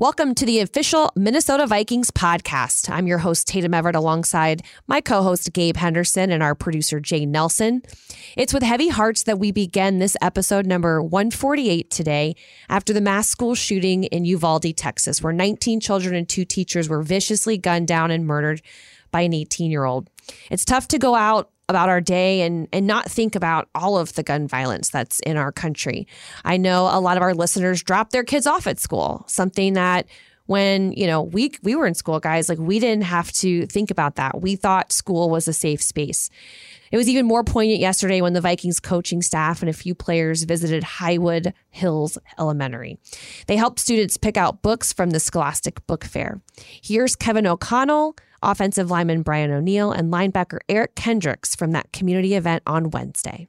[0.00, 2.88] Welcome to the official Minnesota Vikings podcast.
[2.88, 7.26] I'm your host, Tatum Everett, alongside my co host, Gabe Henderson, and our producer, Jay
[7.26, 7.82] Nelson.
[8.34, 12.34] It's with heavy hearts that we begin this episode number 148 today
[12.70, 17.02] after the mass school shooting in Uvalde, Texas, where 19 children and two teachers were
[17.02, 18.62] viciously gunned down and murdered
[19.10, 20.08] by an 18 year old.
[20.50, 24.14] It's tough to go out about our day and and not think about all of
[24.14, 26.06] the gun violence that's in our country.
[26.44, 30.06] I know a lot of our listeners drop their kids off at school, something that
[30.46, 33.90] when you know we we were in school guys like we didn't have to think
[33.90, 34.40] about that.
[34.40, 36.28] We thought school was a safe space.
[36.90, 40.42] It was even more poignant yesterday when the Vikings coaching staff and a few players
[40.42, 42.98] visited Highwood Hills Elementary.
[43.46, 46.40] They helped students pick out books from the Scholastic Book Fair.
[46.82, 52.62] Here's Kevin O'Connell offensive lineman Brian O'Neill, and linebacker Eric Kendricks from that community event
[52.66, 53.48] on Wednesday.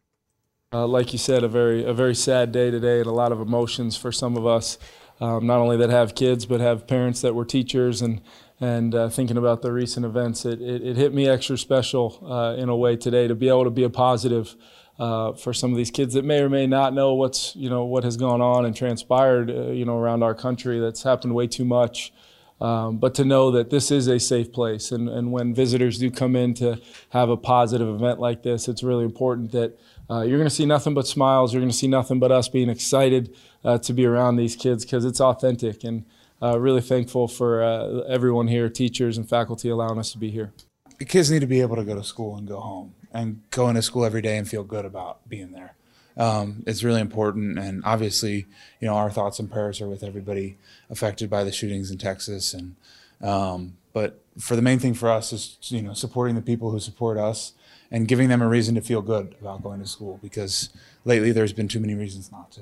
[0.73, 3.41] Uh, like you said, a very a very sad day today, and a lot of
[3.41, 4.77] emotions for some of us.
[5.20, 8.22] Um, not only that have kids, but have parents that were teachers, and
[8.62, 12.55] and uh, thinking about the recent events, it, it, it hit me extra special uh,
[12.62, 14.55] in a way today to be able to be a positive
[14.99, 17.84] uh, for some of these kids that may or may not know what's you know
[17.84, 20.80] what has gone on and transpired uh, you know around our country.
[20.80, 22.13] That's happened way too much.
[22.62, 26.12] Um, but to know that this is a safe place, and, and when visitors do
[26.12, 29.79] come in to have a positive event like this, it's really important that
[30.12, 31.53] uh, you're going to see nothing but smiles.
[31.53, 34.85] You're going to see nothing but us being excited uh, to be around these kids
[34.85, 35.84] because it's authentic.
[35.84, 36.05] And
[36.40, 40.53] uh, really thankful for uh, everyone here, teachers and faculty, allowing us to be here.
[40.99, 43.70] The kids need to be able to go to school and go home, and go
[43.70, 45.73] into school every day and feel good about being there
[46.17, 47.57] um, it's really important.
[47.57, 48.45] And obviously,
[48.79, 50.57] you know, our thoughts and prayers are with everybody
[50.90, 52.53] affected by the shootings in Texas.
[52.53, 52.76] And
[53.21, 56.79] um, but for the main thing for us is you know supporting the people who
[56.79, 57.53] support us
[57.91, 60.70] and giving them a reason to feel good about going to school because
[61.03, 62.62] lately there's been too many reasons not to.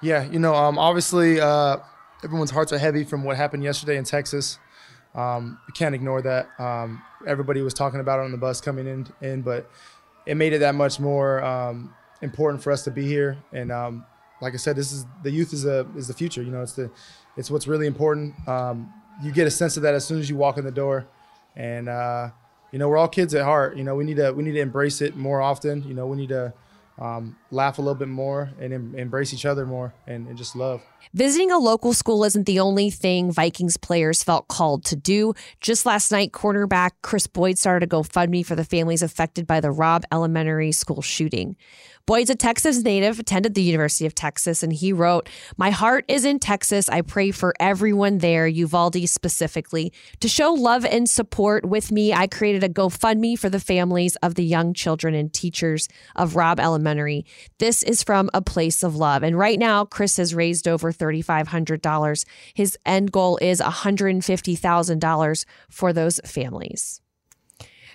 [0.00, 1.76] Yeah, you know, um, obviously uh,
[2.24, 4.58] everyone's hearts are heavy from what happened yesterday in Texas.
[5.14, 6.48] Um, we can't ignore that.
[6.58, 9.70] Um, everybody was talking about it on the bus coming in, in, but
[10.26, 13.36] it made it that much more um, important for us to be here.
[13.52, 14.06] And um,
[14.40, 16.42] like I said, this is the youth is a is the future.
[16.42, 16.90] You know, it's the
[17.36, 18.34] it's what's really important.
[18.48, 21.06] Um, you get a sense of that as soon as you walk in the door,
[21.56, 22.30] and uh,
[22.72, 23.76] you know we're all kids at heart.
[23.76, 25.82] You know, we need to we need to embrace it more often.
[25.86, 26.52] You know, we need to
[26.98, 30.54] um, laugh a little bit more and em- embrace each other more and, and, just
[30.54, 30.82] love.
[31.14, 35.34] Visiting a local school isn't the only thing Vikings players felt called to do.
[35.60, 39.70] Just last night, cornerback Kris Boyd started a GoFundMe for the families affected by the
[39.70, 41.56] Robb Elementary School shooting.
[42.04, 46.24] Boyd's a Texas native, attended the University of Texas, and he wrote, My heart is
[46.24, 46.88] in Texas.
[46.88, 49.92] I pray for everyone there, Uvalde specifically.
[50.18, 54.34] To show love and support with me, I created a GoFundMe for the families of
[54.34, 57.24] the young children and teachers of Robb Elementary.
[57.58, 59.22] This is from a place of love.
[59.22, 62.24] And right now, Kris has raised over $3,500.
[62.54, 67.00] His end goal is $150,000 for those families.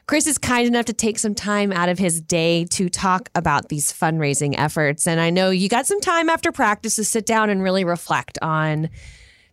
[0.07, 3.68] Kris is kind enough to take some time out of his day to talk about
[3.68, 5.06] these fundraising efforts.
[5.06, 8.40] And I know you got some time after practice to sit down and really reflect
[8.41, 8.90] on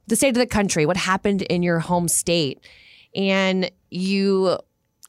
[0.06, 2.60] the state of the country, what happened in your home state.
[3.16, 4.58] And you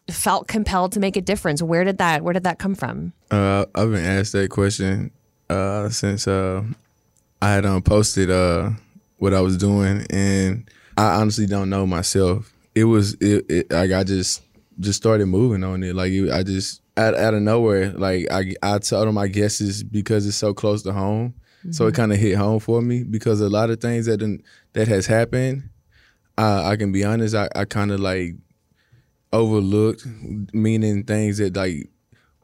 [0.09, 1.62] felt compelled to make a difference.
[1.62, 3.13] Where did that where did that come from?
[3.29, 5.12] Uh, I've been asked that question
[5.50, 6.63] uh, since uh,
[7.41, 8.72] I had um, posted uh,
[9.17, 12.51] what I was doing, and I honestly don't know myself.
[12.73, 14.41] It was it, it, like I just
[14.80, 15.96] just started moving on it.
[15.96, 19.84] Like I just out, out of nowhere, like I I told them I guess it's
[19.84, 21.34] because it's so close to home.
[21.59, 21.72] Mm-hmm.
[21.72, 21.96] So it mm-hmm.
[21.96, 24.41] kind of hit home for me because a lot of things that
[24.74, 25.69] that has happened,
[26.38, 28.36] uh, I can be honest, I, I kind of like
[29.34, 30.06] overlooked,
[30.53, 31.90] meaning things that like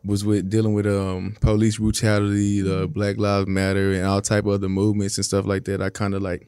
[0.03, 2.93] was with dealing with um police brutality, the mm-hmm.
[2.93, 5.81] Black Lives Matter, and all type of other movements and stuff like that.
[5.81, 6.47] I kind of like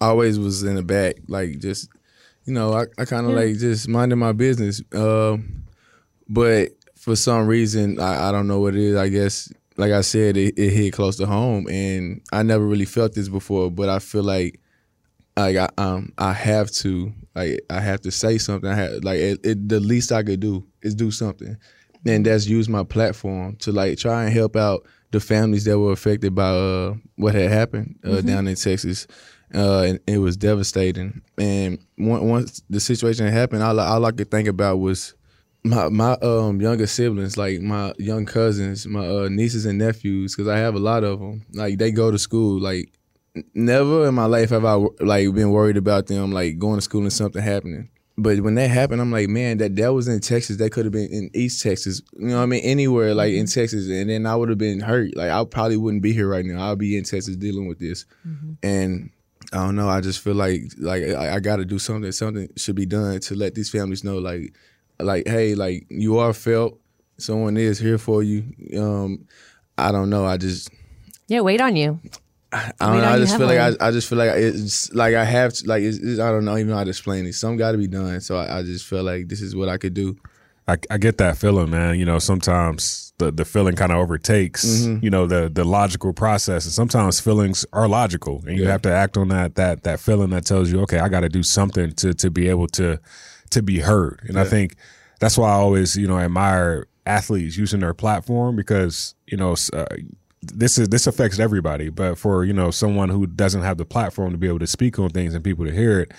[0.00, 1.88] always was in the back, like just
[2.44, 3.38] you know, I, I kind of yeah.
[3.38, 4.82] like just minding my business.
[4.92, 5.38] Uh,
[6.28, 8.96] but for some reason, I, I don't know what it is.
[8.96, 12.84] I guess, like I said, it, it hit close to home, and I never really
[12.84, 13.70] felt this before.
[13.70, 14.60] But I feel like,
[15.36, 18.70] like I um I have to like I have to say something.
[18.70, 21.56] I have like it, it, the least I could do is do something,
[22.06, 25.92] and that's use my platform to like try and help out the families that were
[25.92, 28.26] affected by uh, what had happened uh, mm-hmm.
[28.26, 29.06] down in Texas
[29.54, 31.22] uh, and it was devastating.
[31.38, 35.14] And once the situation happened, all, all I could think about was
[35.64, 40.48] my my um younger siblings, like my young cousins, my uh, nieces and nephews, because
[40.48, 41.46] I have a lot of them.
[41.54, 42.60] Like they go to school.
[42.60, 42.92] Like
[43.54, 47.02] never in my life have I like been worried about them like going to school
[47.02, 47.90] and something happening.
[48.16, 50.58] But when that happened, I'm like, man, that that was in Texas.
[50.58, 52.00] That could have been in East Texas.
[52.16, 52.62] You know what I mean?
[52.62, 53.60] Anywhere like in mm-hmm.
[53.60, 55.16] Texas, and then I would have been hurt.
[55.16, 56.62] Like I probably wouldn't be here right now.
[56.62, 58.06] I'll be in Texas dealing with this.
[58.26, 58.52] Mm-hmm.
[58.62, 59.10] And
[59.54, 59.88] I don't know.
[59.88, 62.10] I just feel like like I, I got to do something.
[62.10, 64.52] Something should be done to let these families know, like,
[64.98, 66.80] like hey, like you are felt.
[67.18, 68.42] Someone is here for you.
[68.76, 69.26] Um,
[69.78, 70.26] I don't know.
[70.26, 70.70] I just
[71.28, 72.00] Yeah, wait on you.
[72.52, 73.04] I don't know.
[73.04, 73.58] I just feel like.
[73.58, 76.44] I, I just feel like it's like I have to like it's, it's, I don't
[76.44, 77.34] know even know how to explain it.
[77.34, 78.20] Some got to be done.
[78.20, 80.16] So I, I just feel like this is what I could do.
[80.66, 81.98] I, I get that feeling, man.
[81.98, 85.04] You know, sometimes the, the feeling kind of overtakes, Mm-hmm.
[85.04, 86.64] you know, the the logical process.
[86.64, 90.30] And sometimes feelings are logical, and you have to act on that that that feeling
[90.30, 92.98] that tells you, okay, I got to do something to to be able to
[93.50, 94.20] to be heard.
[94.28, 94.74] And I think
[95.20, 99.54] that's why I always, you know, admire athletes using their platform because you know.
[99.72, 99.86] Uh,
[100.52, 104.30] this is this affects everybody, but for you know someone who doesn't have the platform
[104.32, 106.12] to be able to speak on things and people to hear it,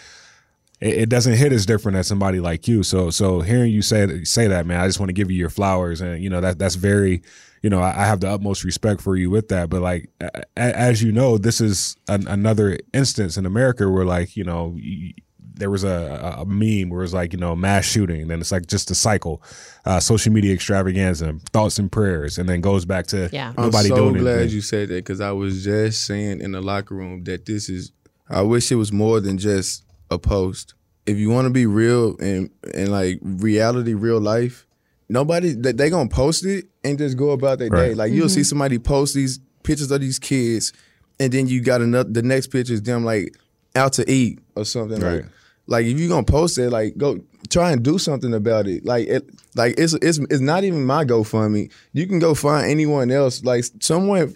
[0.81, 2.83] it, it doesn't hit as different as somebody like you.
[2.83, 5.49] So so hearing you say say that, man, I just want to give you your
[5.49, 7.21] flowers, and you know that that's very,
[7.61, 9.69] you know, I, I have the utmost respect for you with that.
[9.69, 14.05] But like a, a- as you know, this is an, another instance in America where
[14.05, 14.73] like you know.
[14.75, 15.13] y
[15.57, 18.51] there was a, a meme where it was like you know mass shooting, then it's
[18.51, 19.41] like just a cycle,
[19.85, 23.53] uh, social media extravaganza, thoughts and prayers, and then goes back to Yeah.
[23.57, 24.55] nobody I'm so doing glad anything.
[24.55, 27.93] you said that because I was just saying in the locker room that this is.
[28.29, 30.73] I wish it was more than just a post.
[31.05, 34.65] If you want to be real and and like reality, real life,
[35.09, 37.89] nobody they, they gonna post it and just go about their day.
[37.89, 37.97] Right.
[37.97, 38.45] Like you'll see mm-hmm.
[38.45, 40.73] somebody post these pictures of these kids,
[41.19, 42.09] and then you got another.
[42.09, 43.35] The next picture is them like
[43.75, 44.99] out to eat or something.
[44.99, 45.15] Right.
[45.15, 45.25] Like,
[45.67, 47.19] like if you gonna post it, like go
[47.49, 48.85] try and do something about it.
[48.85, 51.71] Like it, like it's it's it's not even my GoFundMe.
[51.93, 53.43] You can go find anyone else.
[53.43, 54.35] Like someone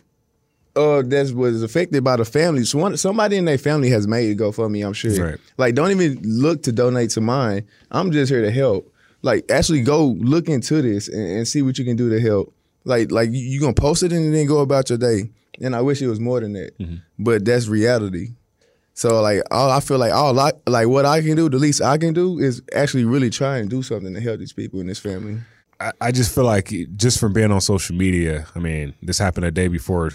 [0.75, 2.63] uh that was affected by the family.
[2.65, 5.31] So one, somebody in their family has made a GoFundMe, I'm sure.
[5.31, 5.39] Right.
[5.57, 7.65] Like don't even look to donate to mine.
[7.91, 8.91] I'm just here to help.
[9.21, 12.53] Like actually go look into this and, and see what you can do to help.
[12.85, 15.31] Like like you, you gonna post it and then go about your day.
[15.61, 16.71] And I wish it was more than that.
[17.17, 18.29] But that's reality.
[18.93, 21.81] So like all I feel like all I, like what I can do, the least
[21.81, 24.87] I can do is actually really try and do something to help these people in
[24.87, 25.39] this family.
[25.79, 29.45] I, I just feel like just from being on social media, I mean, this happened
[29.45, 30.11] a day before,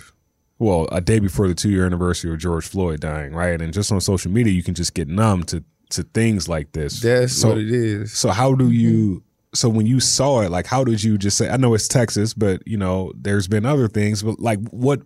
[0.64, 3.61] well, a day before the two year anniversary of George Floyd dying, right?
[3.61, 7.00] And just on social media, you can just get numb to to things like this.
[7.00, 8.12] That's so, what it is.
[8.12, 9.22] So how do you?
[9.52, 11.49] So when you saw it, like, how did you just say?
[11.50, 15.02] I know it's Texas, but you know, there's been other things, but like, what,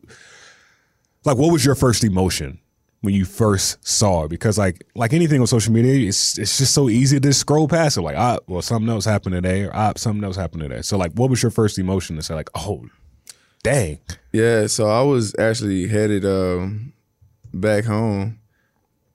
[1.24, 2.60] like, what was your first emotion?
[3.00, 6.74] When you first saw it, because like like anything on social media, it's it's just
[6.74, 8.02] so easy to scroll past it.
[8.02, 10.82] Like, ah, well, something else happened today, or ah, something else happened today.
[10.82, 12.86] So, like, what was your first emotion to say, like, oh,
[13.68, 13.98] dang,
[14.32, 16.92] Yeah, so I was actually headed um,
[17.52, 18.38] back home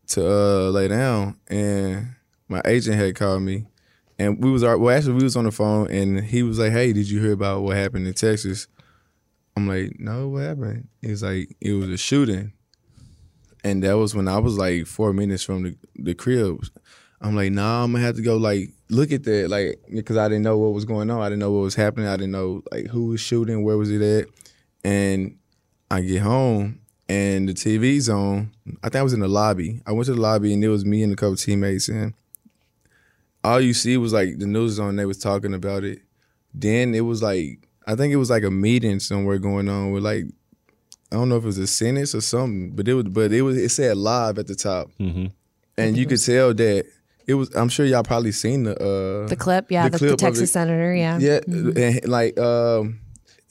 [0.08, 2.16] to uh, lay down, and
[2.48, 3.66] my agent had called me,
[4.20, 6.94] and we was well actually we was on the phone, and he was like, "Hey,
[6.94, 8.68] did you hear about what happened in Texas?"
[9.56, 12.54] I'm like, "No, what happened?" He was like, "It was a shooting,"
[13.64, 16.64] and that was when I was like four minutes from the the crib.
[17.22, 20.28] I'm like, nah, I'm gonna have to go like look at that, like because I
[20.28, 21.22] didn't know what was going on.
[21.22, 22.08] I didn't know what was happening.
[22.08, 24.28] I didn't know like who was shooting, where was it at,
[24.84, 25.38] and
[25.92, 28.52] I get home and the TV's on.
[28.84, 29.82] I think I was in the lobby.
[29.86, 32.14] I went to the lobby and it was me and a couple teammates and
[33.44, 34.96] all you see was like the news on.
[34.96, 36.00] They was talking about it.
[36.54, 40.04] Then it was like I think it was like a meeting somewhere going on with
[40.04, 40.26] like
[41.12, 43.42] I don't know if it was a sentence or something, but it was but it
[43.42, 45.26] was it said live at the top, Mm-hmm.
[45.78, 46.86] and you could tell that
[47.28, 47.54] it was.
[47.56, 50.50] I'm sure y'all probably seen the uh, The clip, yeah, the the, clip the Texas
[50.50, 50.54] it.
[50.54, 51.20] senator, yeah.
[51.20, 51.78] yeah, Mhm.
[51.78, 53.00] and like um,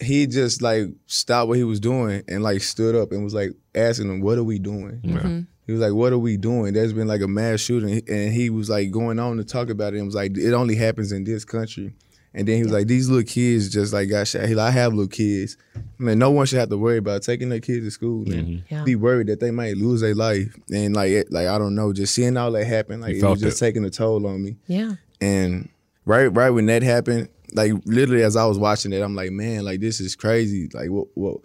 [0.03, 3.51] he just like stopped what he was doing and like stood up and was like
[3.75, 5.47] asking them, "What are we doing?" Mhm.
[5.67, 8.51] He was like, "What are we doing?" There's been like a mass shooting, and he
[8.51, 9.99] was like going on to talk about it.
[9.99, 11.93] And was like, "It only happens in this country."
[12.35, 14.71] And then he was like, "These little kids just like got shot." He like, "I
[14.71, 15.57] have little kids.
[15.99, 18.85] Man, no one should have to worry about taking their kids to school and Yeah.
[18.85, 21.93] be worried that they might lose their life." And like, it, like I don't know,
[21.93, 23.67] just seeing all that happen, like He it was just it.
[23.67, 24.57] taking a toll on me.
[24.67, 24.95] Yeah.
[25.21, 25.69] And
[26.07, 29.65] right, right when that happened, like literally as I was watching it, I'm like, man,
[29.65, 30.69] like this is crazy.
[30.73, 31.39] Like what, what?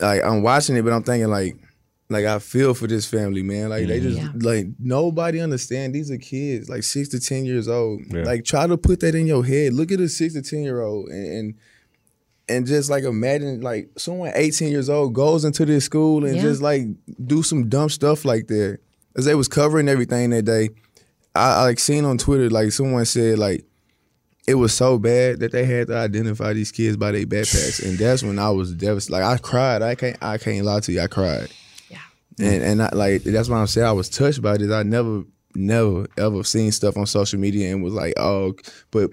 [0.00, 1.56] Like I'm watching it, but I'm thinking like,
[2.08, 3.70] like I feel for this family, man.
[3.70, 4.08] Like they mm-hmm.
[4.08, 4.32] just Yeah.
[4.40, 5.94] like nobody understand.
[5.94, 8.02] These are kids, like six to ten years old.
[8.08, 8.24] Yeah.
[8.24, 9.72] Like try to put that in your head.
[9.72, 11.32] Look at a six to ten year old and.
[11.32, 11.54] and
[12.48, 16.42] and just like imagine like someone 18 years old goes into this school and Yeah.
[16.42, 16.82] just like
[17.24, 18.80] do some dumb stuff like that.
[19.16, 20.70] As they was covering everything that day,
[21.32, 23.64] I, I like seen on Twitter like someone said like
[24.50, 27.96] it was so bad that they had to identify these kids by their backpacks, and
[27.96, 29.12] that's when I was devastated.
[29.12, 29.80] Like I cried.
[29.80, 30.16] I can't.
[30.20, 31.00] I can't lie to you.
[31.00, 31.50] I cried.
[31.88, 31.98] Yeah.
[32.40, 34.72] And and I, like that's why I'm saying I was touched by this.
[34.72, 35.22] I never,
[35.54, 38.54] never ever seen stuff on social media and was like, oh,
[38.90, 39.12] but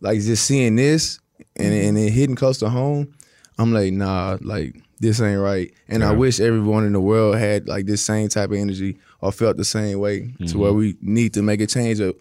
[0.00, 1.18] like just seeing this
[1.56, 1.88] and mm-hmm.
[1.88, 3.12] and it hitting close to home,
[3.58, 5.72] I'm like, nah, like this ain't right.
[5.88, 9.32] And I wish everyone in the world had like this same type of energy or
[9.32, 10.78] felt the same way to where mm-hmm.
[10.78, 12.00] we need to make a change.
[12.00, 12.14] Or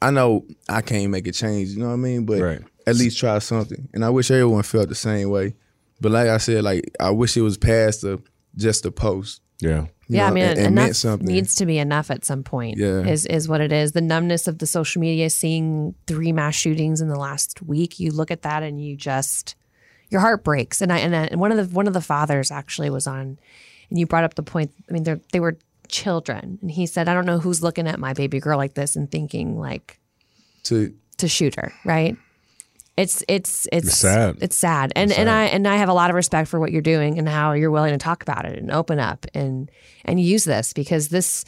[0.00, 2.24] I know I can't make a change, you know what I mean?
[2.24, 2.60] But Right.
[2.86, 3.88] at least try something.
[3.92, 5.54] And I wish everyone felt the same way.
[6.00, 8.20] But like I said, like I wish it was past the
[8.56, 9.40] just a post.
[9.60, 9.86] Yeah.
[10.06, 11.26] you yeah, I mean, it- it enough something.
[11.26, 12.78] needs to be enough at some point.
[12.78, 13.00] Yeah.
[13.04, 13.90] is is what it is.
[13.92, 18.12] The numbness of the social media, seeing three mass shootings in the last week, you
[18.12, 19.56] look at that and you just
[20.10, 20.80] your heart breaks.
[20.80, 23.38] And I and, I, and one of the one of the fathers actually was on,
[23.90, 24.70] and you brought up the point.
[24.88, 25.58] I mean, they they were
[25.88, 28.96] children, and he said, I don't know who's looking at my baby girl like this
[28.96, 30.00] and thinking like
[30.64, 32.16] To to shoot her, right?
[32.96, 34.38] It's it's it's, It's sad.
[34.40, 36.82] It's sad, and and I and I have a lot of respect for what you're
[36.82, 39.70] doing and how you're willing to talk about it and open up and
[40.04, 41.44] and use this because this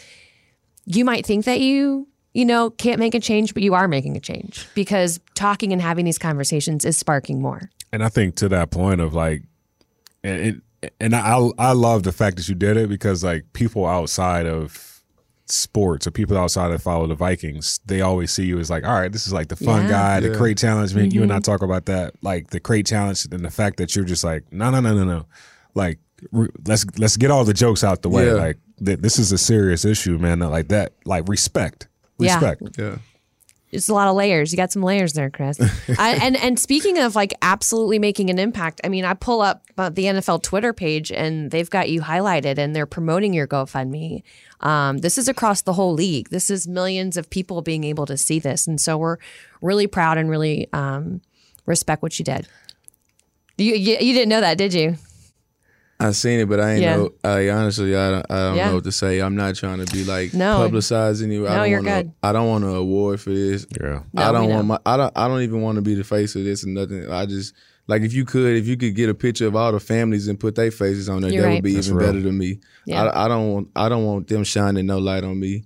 [0.87, 4.17] you might think that you you know can't make a change, but you are making
[4.17, 7.69] a change because talking and having these conversations is sparking more.
[7.93, 9.43] And I think to that point of like,
[10.23, 10.63] and and,
[11.01, 15.03] and I I love the fact that you did it because like people outside of
[15.47, 18.93] sports or people outside that follow the Vikings, they always see you as like, all
[18.95, 19.91] right, this is like the fun Yeah.
[19.91, 20.37] guy, the Yeah.
[20.37, 20.95] crate challenge.
[20.95, 21.43] Man, you and I mm-hmm.
[21.43, 24.71] talk about that, like the crate challenge, and the fact that you're just like, no,
[24.71, 25.27] no, no, no, no,
[25.75, 25.99] like
[26.33, 28.27] re- let's let's get all the jokes out the way.
[28.27, 28.35] Yeah.
[28.35, 30.39] Like th- this is a serious issue, man.
[30.41, 32.35] Like that, like respect, Yeah.
[32.35, 32.79] respect.
[32.79, 32.97] yeah.
[33.73, 34.53] It's a lot of layers.
[34.53, 35.61] You got some layers there, Kris.
[35.99, 39.62] I, and and speaking of like absolutely making an impact, I mean, I pull up
[39.79, 44.23] uh, the NFL Twitter page and they've got you highlighted and they're promoting your GoFundMe.
[44.61, 46.31] Um, this is across the whole league.
[46.31, 49.19] This is millions of people being able to see this, and so we're
[49.62, 51.21] really proud and really um,
[51.65, 52.49] respect what you did.
[53.57, 54.97] You, you you didn't know that, did you?
[56.02, 56.97] I seen it, but I ain't Yeah.
[56.97, 57.11] know.
[57.23, 58.69] I honestly, I don't, I don't Yeah.
[58.71, 59.21] know what to say.
[59.21, 60.59] I'm not trying to be like No.
[60.69, 61.47] publicizing you.
[61.47, 62.12] I No, don't you're want good.
[62.23, 63.66] I don't want an award for this.
[63.80, 64.00] Yeah.
[64.14, 64.54] No, I don't know.
[64.57, 64.78] want my.
[64.87, 65.12] I don't.
[65.14, 67.09] I don't even want to be the face of this and nothing.
[67.11, 67.52] I just
[67.87, 70.40] like if you could, if you could get a picture of all the families and
[70.40, 71.54] put their faces on there, You're that right.
[71.57, 72.09] would be That's even real.
[72.09, 72.61] better to me.
[72.87, 73.04] Yeah.
[73.04, 73.69] I, I don't want.
[73.76, 75.64] I don't want them shining no light on me.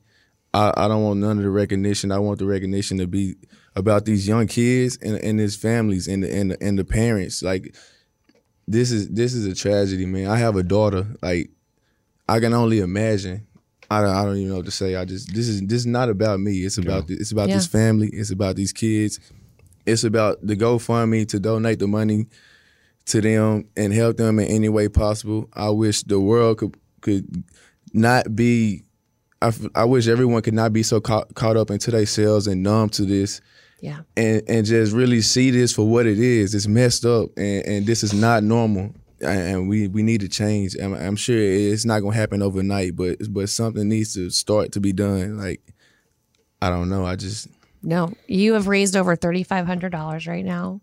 [0.53, 2.11] I, I don't want none of the recognition.
[2.13, 3.35] I want the recognition to be
[3.77, 7.43] about these young kids and, and his families and the, and the, and the parents.
[7.43, 7.75] Like
[8.67, 10.27] this is this is a tragedy, man.
[10.27, 11.07] I have a daughter.
[11.23, 11.51] Like
[12.29, 13.47] I can only imagine.
[13.91, 14.97] I don't, I don't even know what to say.
[14.97, 16.65] I just this is this is not about me.
[16.65, 17.57] It's about the, it's about Yeah.
[17.57, 18.09] this family.
[18.09, 19.21] It's about these kids.
[19.87, 22.27] It's about the GoFundMe to donate the money
[23.07, 25.49] to them and help them in any way possible.
[25.53, 27.45] I wish the world could could
[27.93, 28.85] not be.
[29.43, 32.89] I, I wish everyone could not be so caught, caught up into themselves and numb
[32.91, 33.43] to this
[33.81, 34.01] Yeah.
[34.17, 36.55] and and just really see this for what it is.
[36.55, 38.95] It's messed up, and, and this is not normal.
[39.21, 40.77] And we, we need to change.
[40.77, 44.81] I'm, I'm sure it's not gonna happen overnight, but but something needs to start to
[44.81, 45.39] be done.
[45.39, 45.61] Like
[46.61, 47.05] I don't know.
[47.05, 47.49] I just
[47.83, 50.81] No, you have raised over $3,500 right now.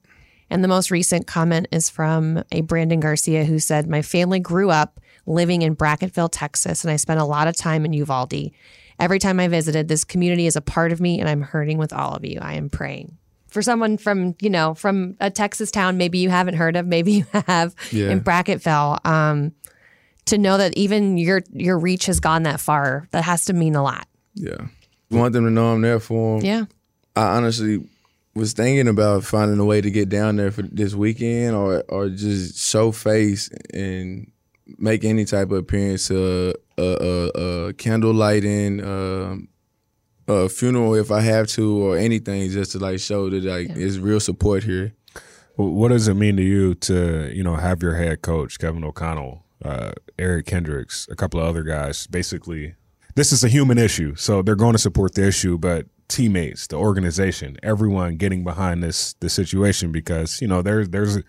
[0.52, 4.70] And the most recent comment is from a Brandon Garcia who said, My family grew
[4.70, 8.52] up living in Brackettville, Texas, and I spent a lot of time in Uvalde.
[9.02, 11.92] Every time I visited, this community is a part of me, and I'm hurting with
[11.92, 12.40] all of you.
[12.42, 13.18] I am praying.
[13.48, 17.12] For someone from, you know, from a Texas town, maybe you haven't heard of, maybe
[17.12, 18.10] you have Yeah.
[18.12, 19.52] in Brackettville, um,
[20.26, 23.76] to know that even your your reach has gone that far, that has to mean
[23.76, 24.08] a lot.
[24.36, 24.68] yeah
[25.10, 26.46] want them to know I'm there for them.
[26.46, 26.66] Yeah.
[27.18, 27.84] I honestly
[28.34, 32.08] was thinking about finding a way to get down there for this weekend, or or
[32.08, 34.31] just show face and
[34.78, 39.50] make any type of appearance, uh, a uh, uh, candle lighting, um,
[40.28, 43.98] a funeral if I have to, or anything, just to like show that like it's
[43.98, 44.94] real support here.
[45.56, 49.44] What does it mean to you to you know have your head coach Kevin O'Connell,
[49.64, 52.08] uh, Eric Kendricks, a couple of other guys?
[52.08, 52.76] Basically,
[53.16, 56.76] this is a human issue, so they're going to support the issue, but teammates, the
[56.76, 61.20] organization, everyone getting behind this this situation because you know there's there's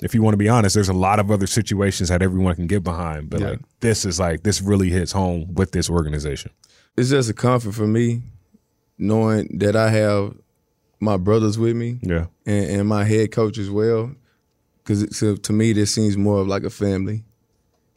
[0.00, 2.66] if you want to be honest, there's a lot of other situations that everyone can
[2.66, 3.48] get behind, but Yeah.
[3.50, 6.50] like this is like this really hits home with this organization.
[6.96, 8.22] It's just a comfort for me
[8.98, 10.34] knowing that I have
[11.00, 11.98] my brothers with me.
[12.02, 14.10] Yeah, and, and my head coach as well.
[14.78, 17.22] Because to, to me, this seems more of like a family,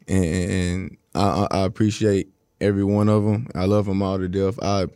[0.07, 2.27] and, and I, I I appreciate
[2.59, 3.47] every one of them.
[3.55, 4.59] I love them all to death.
[4.61, 4.87] I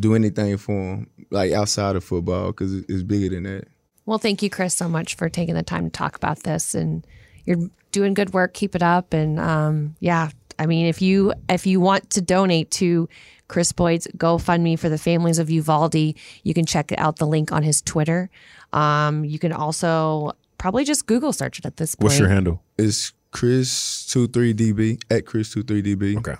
[0.00, 3.68] do anything for them, like outside of football, because it's bigger than that.
[4.04, 6.74] Well, thank you, Kris, so much for taking the time to talk about this.
[6.74, 7.06] And
[7.44, 8.54] you're doing good work.
[8.54, 9.12] Keep it up.
[9.12, 13.08] And um, yeah, I mean, if you if you want to donate to
[13.48, 17.62] Kris Boyd's GoFundMe for the families of Uvalde, you can check out the link on
[17.62, 18.30] his Twitter.
[18.72, 22.04] Um, you can also probably just Google search it at this point.
[22.04, 22.62] what's your handle?
[22.78, 26.16] It's Chris two three DB at Chris two three DB.
[26.18, 26.36] Okay.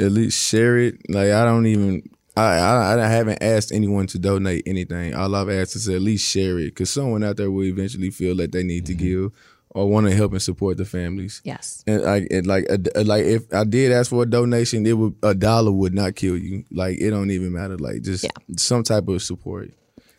[0.00, 0.98] At least share it.
[1.08, 2.08] Like I don't even.
[2.36, 5.14] I, I I haven't asked anyone to donate anything.
[5.14, 8.10] All I've asked is to at least share it, because someone out there will eventually
[8.10, 9.04] feel that they need to mm-hmm.
[9.04, 9.32] give,
[9.70, 11.40] or want to help and support the families.
[11.44, 11.82] Yes.
[11.86, 15.14] And like, it, like, a, like if I did ask for a donation, it would
[15.22, 16.64] a dollar would not kill you.
[16.70, 17.76] Like, it don't even matter.
[17.76, 18.30] Like, just Yeah.
[18.56, 19.70] some type of support.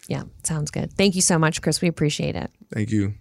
[0.07, 0.23] Yeah.
[0.43, 0.93] Sounds good.
[0.93, 1.81] Thank you so much, Kris.
[1.81, 2.51] We appreciate it.
[2.73, 3.15] Thank you.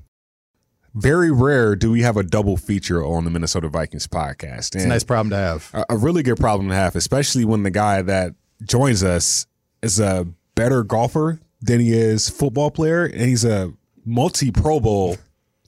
[0.95, 4.77] Very rare do we have a double feature on the Minnesota Vikings podcast.
[4.77, 5.71] It's a nice problem to have.
[5.73, 8.35] a, a really good problem to have, especially when the guy that
[8.67, 9.47] joins us
[9.83, 13.73] is a better golfer than he is football player, and he's a
[14.05, 15.17] multi Pro Bowl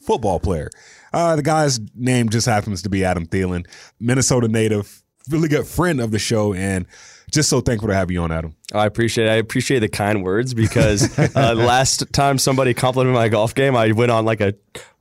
[0.00, 0.70] football player.
[1.12, 3.66] Uh, the guy's name just happens to be Adam Thielen,
[3.98, 6.86] Minnesota native, really good friend of the show, and
[7.30, 8.54] just so thankful to have you on, Adam.
[8.72, 9.30] Oh, I appreciate it.
[9.30, 13.92] I appreciate the kind words because uh, last time somebody complimented my golf game, I
[13.92, 14.54] went on like a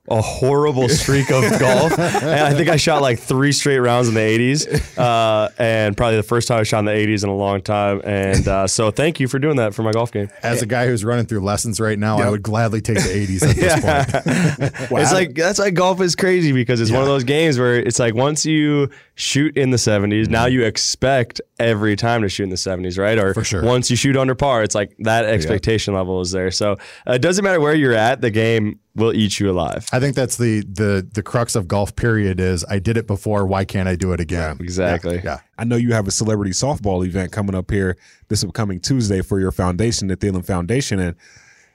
[0.08, 4.14] a horrible streak of golf, and I think I shot like three straight rounds in
[4.14, 7.34] the 80s, uh, and probably the first time I shot in the 80s in a
[7.34, 8.00] long time.
[8.04, 10.28] And uh, so, thank you for doing that for my golf game.
[10.42, 13.42] As a guy who's running through lessons right now, I would gladly take the 80s
[13.42, 15.02] at this point.
[15.02, 17.98] it's like that's why golf is crazy because it's one of those games where it's
[17.98, 22.50] like once you shoot in the 70s, now you expect every time to shoot in
[22.50, 23.18] the 70s, right?
[23.18, 23.64] Or For sure.
[23.64, 26.50] once you shoot under par, it's like that expectation level is there.
[26.50, 26.72] So
[27.08, 29.88] uh, it doesn't matter where you're at, the game will eat you alive.
[29.90, 31.96] I think that's the the the crux of golf.
[31.96, 33.46] Period is I did it before.
[33.46, 34.58] Why can't I do it again?
[34.60, 35.16] exactly.
[35.16, 35.22] Yeah.
[35.24, 35.38] yeah.
[35.58, 37.96] I know you have a celebrity softball event coming up here
[38.28, 41.16] this upcoming Tuesday for your foundation, the Thielen Foundation, and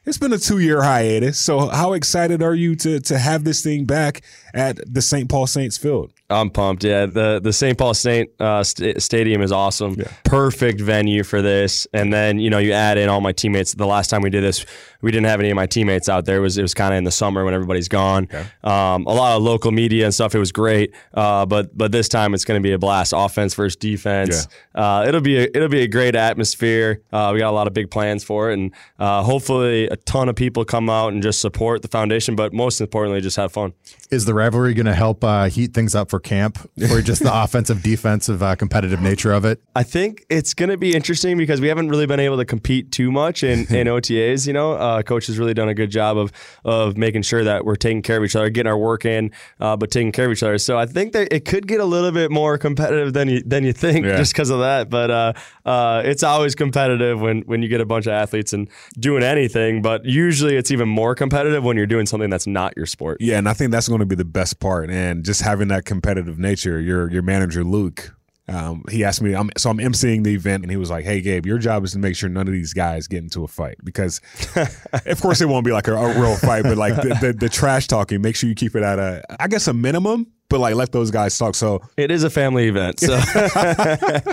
[0.05, 1.37] it's been a two-year hiatus.
[1.37, 4.21] So, how excited are you to to have this thing back
[4.53, 5.29] at the St.
[5.29, 6.13] Paul Saints field?
[6.29, 6.83] I'm pumped.
[6.83, 7.77] Yeah, the the St.
[7.77, 9.97] Paul Saint uh, st- Stadium is awesome.
[10.23, 11.87] Perfect venue for this.
[11.93, 13.73] And then you know you add in all my teammates.
[13.73, 14.65] The last time we did this,
[15.01, 16.37] we didn't have any of my teammates out there.
[16.37, 18.27] It was it was kind of in the summer when everybody's gone.
[18.63, 20.33] Um, a lot of local media and stuff.
[20.33, 20.93] It was great.
[21.13, 23.13] Uh, but but this time it's going to be a blast.
[23.15, 24.47] Offense versus defense.
[24.73, 27.01] Uh, it'll be a, it'll be a great atmosphere.
[27.11, 30.29] Uh, we got a lot of big plans for it, and uh, hopefully a ton
[30.29, 32.35] of people come out and just support the foundation.
[32.37, 33.73] But most importantly, just have fun.
[34.11, 36.57] Is the rivalry going to help uh, heat things up for camp
[36.91, 39.63] or just the offensive, defensive, uh, competitive nature of it?
[39.73, 42.91] I think it's going to be interesting because we haven't really been able to compete
[42.91, 44.45] too much in, in OTAs.
[44.45, 46.33] You know, uh, coach has really done a good job of
[46.65, 49.77] of making sure that we're taking care of each other, getting our work in, uh,
[49.77, 50.57] but taking care of each other.
[50.57, 53.63] So I think that it could get a little bit more competitive than you than
[53.63, 54.17] you think Yeah.
[54.17, 54.89] just because of that.
[54.89, 55.33] But uh,
[55.65, 58.67] uh, it's always competitive when when you get a bunch of athletes and
[58.99, 59.81] doing anything.
[59.81, 63.21] But usually it's even more competitive when you're doing something that's not your sport.
[63.21, 65.85] Yeah, and I think that's going to be the best part, and just having that
[65.85, 66.79] competitive nature.
[66.79, 68.15] Your your manager Luke,
[68.47, 71.21] um, he asked me, I'm, so I'm emceeing the event, and he was like, "Hey,
[71.21, 73.77] Gabe, your job is to make sure none of these guys get into a fight
[73.83, 74.19] because,
[75.05, 77.49] of course, it won't be like a, a real fight, but like the, the, the
[77.49, 80.75] trash talking, make sure you keep it at a, I guess, a minimum." But like,
[80.75, 81.55] let those guys talk.
[81.55, 82.99] So It is a family event.
[82.99, 83.15] So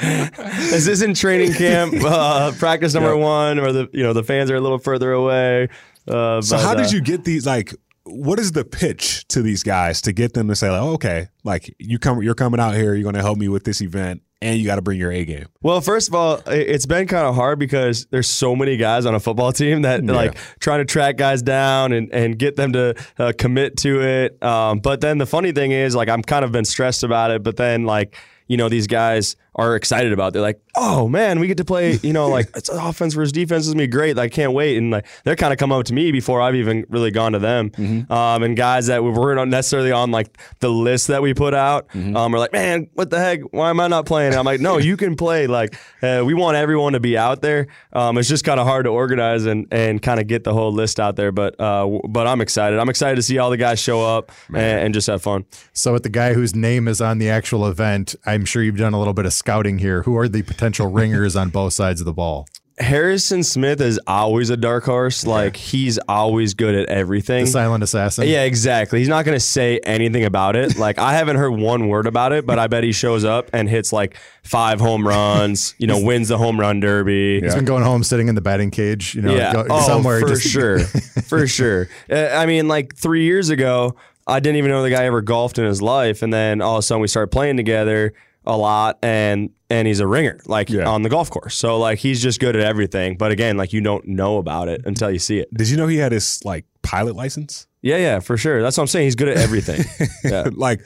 [0.03, 4.57] this isn't training camp, uh, practice number one, or the you know the fans are
[4.57, 5.69] a little further away.
[6.09, 7.47] Uh, So but, how uh, did you get these?
[7.47, 7.73] Like,
[8.11, 11.29] what is the pitch to these guys to get them to say, like, oh, okay,
[11.45, 14.23] like you come, you're coming out here, you're going to help me with this event,
[14.41, 15.47] and you got to bring your A game.
[15.63, 19.15] Well, first of all, it's been kind of hard because there's so many guys on
[19.15, 22.95] a football team that like trying to track guys down and, and get them to
[23.19, 24.43] uh, commit to it.
[24.43, 27.43] Um, but then the funny thing is, like, I'm kind of been stressed about it.
[27.43, 28.17] But then, like,
[28.47, 30.33] you know, these guys are excited about.
[30.33, 31.99] They're like, oh man, we get to play.
[32.03, 34.17] You know, like it's offense versus defense is gonna be great.
[34.19, 34.79] I can't wait.
[34.79, 37.39] And like they're kind of come up to me before I've even really gone to
[37.39, 37.73] them.
[38.09, 42.17] Um, and guys that weren't necessarily on like the list that we put out um,
[42.17, 43.41] are like, man, what the heck?
[43.51, 44.29] Why am I not playing?
[44.29, 45.47] And I'm like, no, you can play.
[45.47, 47.67] Like uh, we want everyone to be out there.
[47.93, 50.73] Um, it's just kind of hard to organize and and kind of get the whole
[50.73, 51.33] list out there.
[51.33, 52.79] But uh, w- but I'm excited.
[52.79, 55.45] I'm excited to see all the guys show up and, and just have fun.
[55.73, 58.93] So, with the guy whose name is on the actual event, I'm sure you've done
[58.95, 60.03] a little bit of scouting here.
[60.03, 62.47] Who are the potential ringers on both sides of the ball?
[62.79, 65.27] Harrison Smith is always a dark horse.
[65.27, 67.47] Like he's always good at everything.
[67.47, 68.29] The silent assassin.
[68.29, 68.99] Yeah, exactly.
[68.99, 70.77] He's not going to say anything about it.
[70.77, 73.71] Like I haven't heard one word about it, but I bet he shows up and
[73.71, 75.75] hits like five home runs.
[75.79, 77.41] You know, wins the home run derby.
[77.41, 79.15] He's been going home, sitting in the batting cage.
[79.15, 80.21] You know, yeah, go, oh, somewhere.
[80.21, 80.79] for just, sure,
[81.27, 81.89] for sure.
[82.11, 85.59] Uh, I mean, like three years ago, I didn't even know the guy ever golfed
[85.59, 88.13] in his life, and then all of a sudden we started playing together
[88.49, 90.89] a lot, and and he's a ringer, like Yeah.
[90.89, 91.55] on the golf course.
[91.55, 93.17] So like he's just good at everything.
[93.17, 95.53] But again, like you don't know about it until you see it.
[95.55, 97.67] Did you know he had his like pilot license?
[97.83, 98.61] Yeah, yeah, for sure.
[98.63, 99.05] That's what I'm saying.
[99.07, 99.85] He's good at everything.
[100.25, 100.49] yeah.
[100.53, 100.81] like,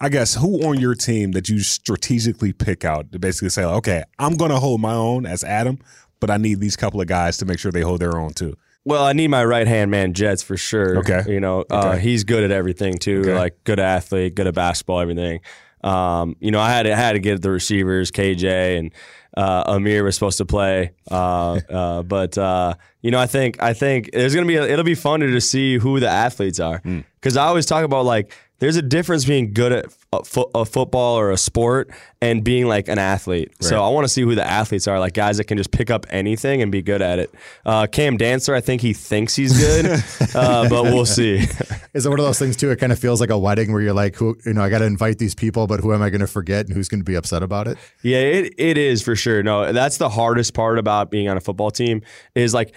[0.00, 3.76] I guess who on your team that you strategically pick out to basically say, like,
[3.76, 5.78] okay, I'm to hold my own as Adam,
[6.20, 8.56] but I need these couple of guys to make sure they hold their own too.
[8.84, 10.98] Well, I need my right hand man, Jets, for sure.
[10.98, 11.22] Okay.
[11.26, 12.00] You know, uh, Okay.
[12.00, 13.20] he's good at everything too.
[13.20, 13.34] Okay.
[13.34, 15.40] Like good athlete, good at basketball, everything.
[15.84, 18.90] Um, you know, I had to, had to get the receivers, KJ and
[19.36, 23.74] uh, Ihmir was supposed to play, uh, uh, but uh, you know, I think I
[23.74, 26.80] think there's gonna be a, it'll be fun to just see who the athletes are.
[27.20, 29.86] Because I always talk about like there's a difference being good at
[30.20, 33.52] a, fo- a football or a sport and being like an athlete.
[33.60, 35.90] So I want to see who the athletes are, like guys that can just pick
[35.90, 37.34] up anything and be good at it.
[37.66, 40.02] Uh, Cam Dantzler, I think he thinks he's good,
[40.34, 41.46] uh, but we'll see.
[41.92, 42.70] Is it one of those things too?
[42.70, 44.78] It kind of feels like a wedding where you're like, who, you know, I got
[44.78, 47.04] to invite these people, but who am I going to forget and who's going to
[47.04, 47.76] be upset about it?
[48.02, 49.42] Yeah, it, it is for sure.
[49.42, 52.02] No, that's the hardest part about being on a football team
[52.34, 52.74] is like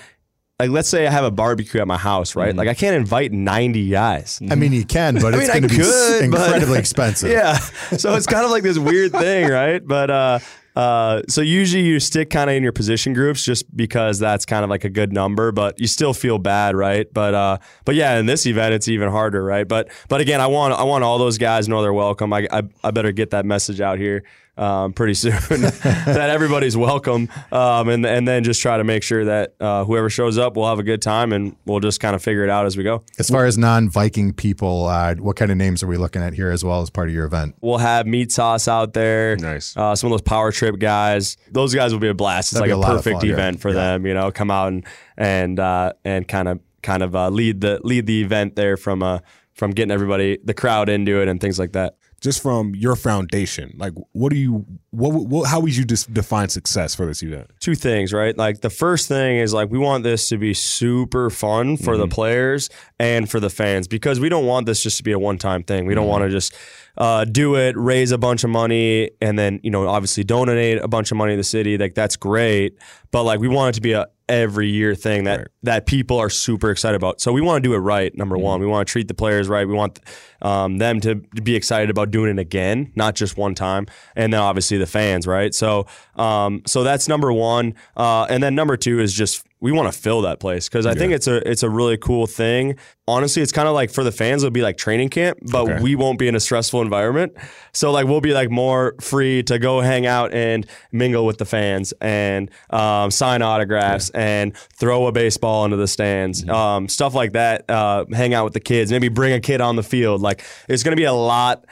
[0.60, 2.56] like let's say I have a barbecue at my house, right?
[2.56, 4.40] Like I can't invite 90 guys.
[4.50, 7.30] I mean, you can, but I it's mean, going to be could, incredibly expensive.
[7.38, 7.58] Yeah.
[7.98, 9.86] So it's kind of like this weird thing, right?
[9.86, 10.40] But uh
[10.78, 14.64] uh, so usually you stick kind of in your position groups just because that's kind
[14.64, 17.12] of like a good number, but you still feel bad, right?
[17.12, 19.68] But uh, but yeah, in this event it's even harder, right?
[19.68, 22.32] But but again, I want I want all those guys to know they're welcome.
[22.32, 24.24] I I, I better get that message out here
[24.58, 29.26] um, pretty soon that everybody's welcome, um, and and then just try to make sure
[29.26, 32.22] that uh, whoever shows up will have a good time, and we'll just kind of
[32.22, 33.04] figure it out as we go.
[33.20, 36.52] As far as non-Viking people, uh, what kind of names are we looking at here
[36.52, 37.56] as well as part of your event?
[37.62, 39.36] We'll have meat sauce out there.
[39.38, 39.76] Nice.
[39.78, 41.38] Uh, some of those power trip guys.
[41.52, 42.52] Those guys will be a blast.
[42.52, 43.34] It's That'd like a a, perfect fun, yeah.
[43.34, 44.06] event for them.
[44.06, 44.86] You know, come out and
[45.18, 49.04] and uh, and kind of kind of uh, lead the lead the event there from
[49.04, 49.20] uh
[49.54, 51.96] from getting everybody the crowd into it and things like that.
[52.20, 56.50] Just from your foundation, like what do you what, what how would you just define
[56.50, 57.52] success for this event?
[57.60, 58.36] two things, right?
[58.36, 62.08] Like the first thing is like we want this to be super fun for the
[62.08, 65.62] players and for the fans because we don't want this just to be a one-time
[65.62, 65.86] thing.
[65.86, 66.56] We don't want to just
[66.98, 70.88] uh, do it, raise a bunch of money, and then you know obviously donate a
[70.88, 71.78] bunch of money to the city.
[71.78, 72.78] Like that's great,
[73.12, 76.30] but like we want it to be a every year thing that that people are
[76.30, 77.22] super excited about.
[77.22, 78.16] So we want to do it right.
[78.18, 79.68] Number one, we want to treat the players right.
[79.68, 80.00] We want
[80.42, 83.88] um, them to be excited about doing it again, not just one time.
[84.16, 85.54] And then obviously the fans, right?
[85.54, 87.76] So um, so that's number one.
[87.96, 90.94] Uh, and then number two is just we want to fill that place because I
[90.94, 92.76] think it's a it's a really cool thing.
[93.08, 95.82] Honestly, it's kind of like for the fans, it'll be like training camp, but Okay.
[95.82, 97.34] we won't be in a stressful environment.
[97.74, 101.46] So like we'll be like more free to go hang out and mingle with the
[101.46, 107.32] fans and um, sign autographs and throw a baseball into the stands, um, stuff like
[107.34, 107.68] that.
[107.70, 110.22] Uh, hang out with the kids, maybe bring a kid on the field.
[110.22, 111.66] Like it's going to be a lot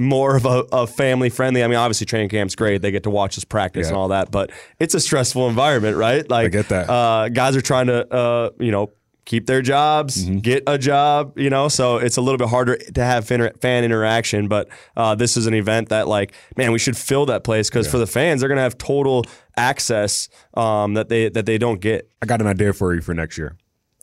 [0.00, 1.64] more of a, a family friendly.
[1.64, 2.82] I mean, obviously training camp's great.
[2.82, 3.88] They get to watch us practice Yeah.
[3.90, 6.28] and all that, but it's a stressful environment, right?
[6.28, 6.90] Like I get that.
[6.90, 8.90] Uh, guys are trying to, uh, you know,
[9.24, 10.38] keep their jobs, Mm-hmm.
[10.38, 13.84] get a job, you know, so it's a little bit harder to have fan, fan
[13.84, 14.48] interaction.
[14.48, 17.86] But uh, this is an event that, like, man, we should fill that place because
[17.90, 19.24] for the fans, they're gonna have total
[19.56, 22.10] access um, that they that they don't get.
[22.22, 23.56] I got an idea for you for next year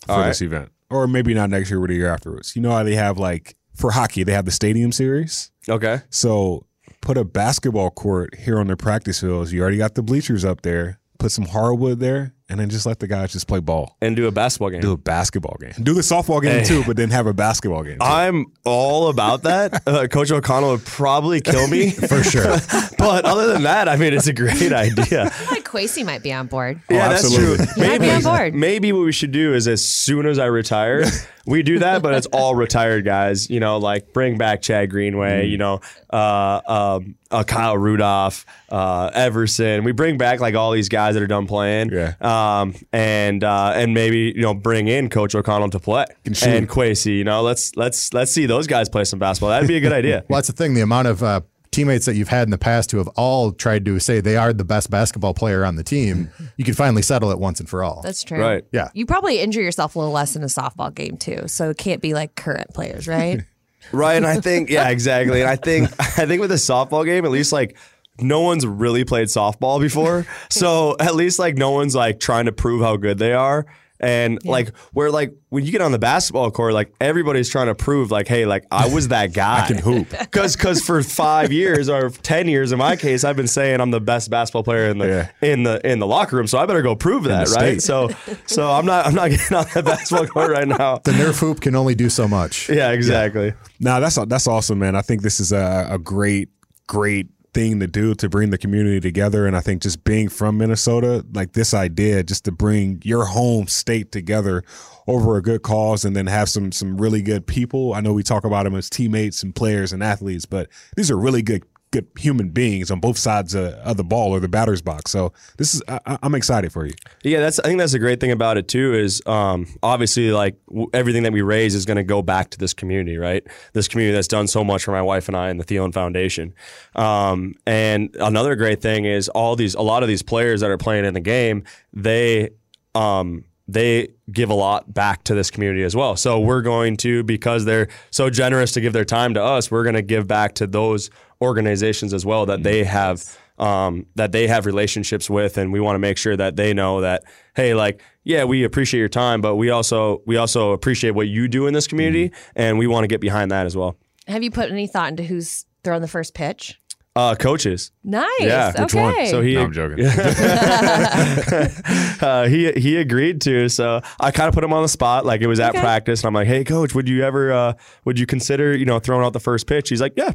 [0.06, 0.28] for All right.
[0.28, 2.56] this event, or maybe not next year, but the year afterwards.
[2.56, 5.52] You know how they have like for hockey, they have the stadium series.
[5.70, 6.02] Okay.
[6.10, 6.66] So
[7.02, 9.54] put a basketball court here on the practice fields.
[9.54, 11.00] You already got the bleachers up there.
[11.18, 13.96] Put some hardwood there, and then just let the guys just play ball.
[14.02, 14.82] And do a basketball game.
[14.82, 15.72] Do a basketball game.
[15.82, 16.66] Do the softball game Hey.
[16.66, 18.00] too, but then have a basketball game.
[18.00, 18.06] too.
[18.06, 19.82] I'm all about that.
[19.88, 22.58] Uh, Coach O'Connell would probably kill me For sure.
[22.98, 25.32] but other than that, I mean, it's a great idea.
[25.76, 26.82] I Kwesi might be on board.
[26.90, 27.66] yeah, that's absolutely.
[27.66, 27.84] true.
[27.84, 28.54] You might be on board.
[28.54, 31.04] Maybe what we should do is as soon as I retire,
[31.46, 33.50] we do that, but it's all retired guys.
[33.50, 35.48] You know, like bring back Chad Greenway.
[35.48, 39.84] You know, uh, um, uh, Kyle Rudolph, uh, Everson.
[39.84, 41.92] We bring back like all these guys that are done playing.
[41.92, 42.14] Yeah.
[42.22, 46.36] Um, and uh, and maybe you know bring in Coach O'Connell to play and
[46.70, 47.18] Kwesi.
[47.18, 49.50] You know, let's let's let's see those guys play some basketball.
[49.50, 50.24] That'd be a good idea.
[50.28, 50.74] Well, that's the thing.
[50.74, 51.42] The amount of uh,
[51.76, 54.54] teammates that you've had in the past who have all tried to say they are
[54.54, 57.84] the best basketball player on the team, you can finally settle it once and for
[57.84, 58.02] all.
[58.02, 58.40] That's true.
[58.40, 58.64] Right.
[58.72, 58.90] Yeah.
[58.94, 62.02] You probably injure yourself a little less in a softball game too, so it can't
[62.02, 63.42] be like current players, right?
[63.92, 65.42] Right, and I think yeah, exactly.
[65.42, 67.78] And I think I think with a softball game, at least like
[68.20, 72.52] no one's really played softball before, so at least like no one's like trying to
[72.52, 73.68] prove how good they are.
[74.00, 77.76] And like where like when you get on the basketball court, like everybody's trying to
[77.76, 79.60] prove like, hey, like I was that guy.
[79.64, 80.08] I can hoop.
[80.36, 83.92] Because because for five years or ten years in my case, I've been saying I'm
[83.92, 85.30] the best basketball player in the Yeah.
[85.50, 86.46] in the in the locker room.
[86.48, 87.82] So I better go prove that, right?
[87.82, 87.84] state.
[87.84, 88.10] So
[88.46, 90.98] so I'm not I'm not getting on the basketball court right now.
[91.06, 92.70] The Nerf hoop can only do so much.
[92.70, 93.54] Yeah, exactly.
[93.80, 94.96] Now that's that's awesome, man.
[94.96, 96.50] I think this is a, a great,
[96.88, 99.48] great thing to do to bring the community together.
[99.48, 103.68] And I think just being from Minnesota, like this idea, just to bring your home
[103.68, 104.62] state together
[105.08, 107.94] over a good cause, and then have some some really good people.
[107.94, 111.18] I know we talk about them as teammates and players and athletes, but these are
[111.18, 111.64] really good
[111.96, 115.12] good human beings on both sides of, of the ball or the batter's box.
[115.12, 116.94] So this is I, I'm excited for you.
[117.24, 117.60] Yeah, that's.
[117.60, 118.94] I think that's a great thing about it too.
[118.94, 122.58] Is um, obviously like w- everything that we raise is going to go back to
[122.58, 123.46] this community, right?
[123.74, 126.54] This community that's done so much for my wife and I and the Thielen Foundation.
[126.96, 130.78] Um, and another great thing is all these, a lot of these players that are
[130.78, 132.50] playing in the game, they.
[132.94, 136.16] Um, they give a lot back to this community as well.
[136.16, 139.84] So we're going to, because they're so generous to give their time to us, we're
[139.84, 141.10] going to give back to those
[141.42, 143.24] organizations as well that they have
[143.58, 147.02] um, that they have relationships with, and we want to make sure that they know
[147.02, 147.24] that
[147.56, 151.48] hey, like yeah, we appreciate your time, but we also we also appreciate what you
[151.48, 153.96] do in this community, and we want to get behind that as well.
[154.28, 156.80] Have you put any thought into who's throwing the first pitch?
[157.18, 157.92] Uh, coaches.
[158.04, 158.28] Nice.
[158.42, 159.02] Yeah, okay.
[159.02, 159.26] one?
[159.28, 160.06] So he, No, I'm joking.
[162.22, 163.70] uh, he he agreed to.
[163.70, 165.26] So I kind of put him on the spot.
[165.26, 165.80] Like it was at Okay.
[165.80, 169.00] practice, and I'm like, "Hey, coach, would you ever uh, would you consider you know
[169.00, 170.32] throwing out the first pitch?" He's like, "Yeah."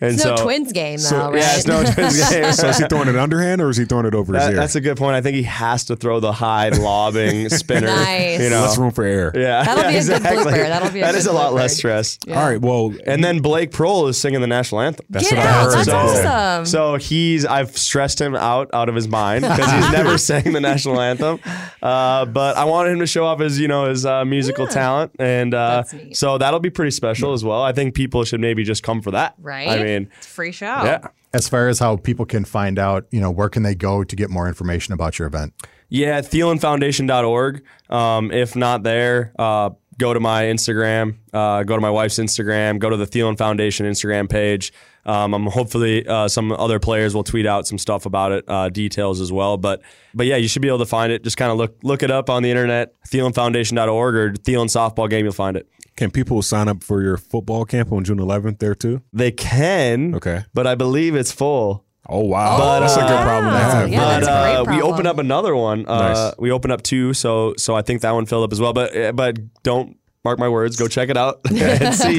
[0.00, 1.40] And It's no twins game though, So- right?
[1.40, 2.52] yeah, it's no twins game.
[2.52, 4.54] So is he throwing it underhand or is he throwing it over his ear?
[4.54, 5.14] that's a good point.
[5.16, 7.86] I think he has to throw the high lobbing spinner.
[7.86, 8.40] Nice.
[8.40, 9.32] You know, Less room for air.
[9.34, 10.52] yeah, That'll yeah, be a good exactly.
[10.52, 10.68] blooper.
[10.68, 11.56] That'll be a That good is a lot blooper.
[11.56, 12.18] less stress.
[12.26, 12.40] Yeah.
[12.42, 12.60] All right.
[12.60, 15.06] Well, And then Blake Proehl is singing the national anthem.
[15.10, 15.72] that's Get what I heard.
[15.74, 15.96] That's So-
[16.28, 16.66] awesome.
[16.66, 20.60] So he's I've stressed him out out of his mind because he's never sang the
[20.60, 21.38] national anthem.
[21.82, 24.70] Uh, but I wanted him to show off his you know his uh, musical Yeah.
[24.70, 26.16] talent, and uh, That's neat.
[26.16, 27.62] so that'll be pretty special as well.
[27.62, 29.34] I think people should maybe just come for that.
[29.40, 29.68] right?
[29.68, 30.66] I mean, it's a free show.
[30.66, 31.08] yeah.
[31.32, 34.16] As far as how people can find out, you know, where can they go to
[34.16, 35.52] get more information about your event?
[35.88, 37.64] Yeah, thielenfoundation.org.
[37.90, 42.78] Um, if not there, uh, go to my Instagram, uh, go to my wife's Instagram,
[42.78, 44.72] go to the Thielen Foundation Instagram page.
[45.06, 48.70] Um, I'm hopefully uh, some other players will tweet out some stuff about it, uh,
[48.70, 49.56] details as well.
[49.56, 49.82] But
[50.14, 51.22] but yeah, you should be able to find it.
[51.22, 55.24] Just kind of look look it up on the internet, thielenfoundation.org or Thielen softball game.
[55.24, 55.68] You'll find it.
[55.96, 59.02] Can people sign up for your football camp on June 11th there too?
[59.12, 60.44] They can, Okay.
[60.52, 61.84] but I believe it's full.
[62.08, 63.88] Oh wow, But, that's a good uh, problem to have.
[63.88, 65.86] Yeah, but that's a great uh, we open up another one.
[65.86, 66.34] Uh, Nice.
[66.38, 68.74] We open up two, so so I think that one filled up as well.
[68.74, 70.76] But uh, but don't mark my words.
[70.76, 72.18] Go check it out and see.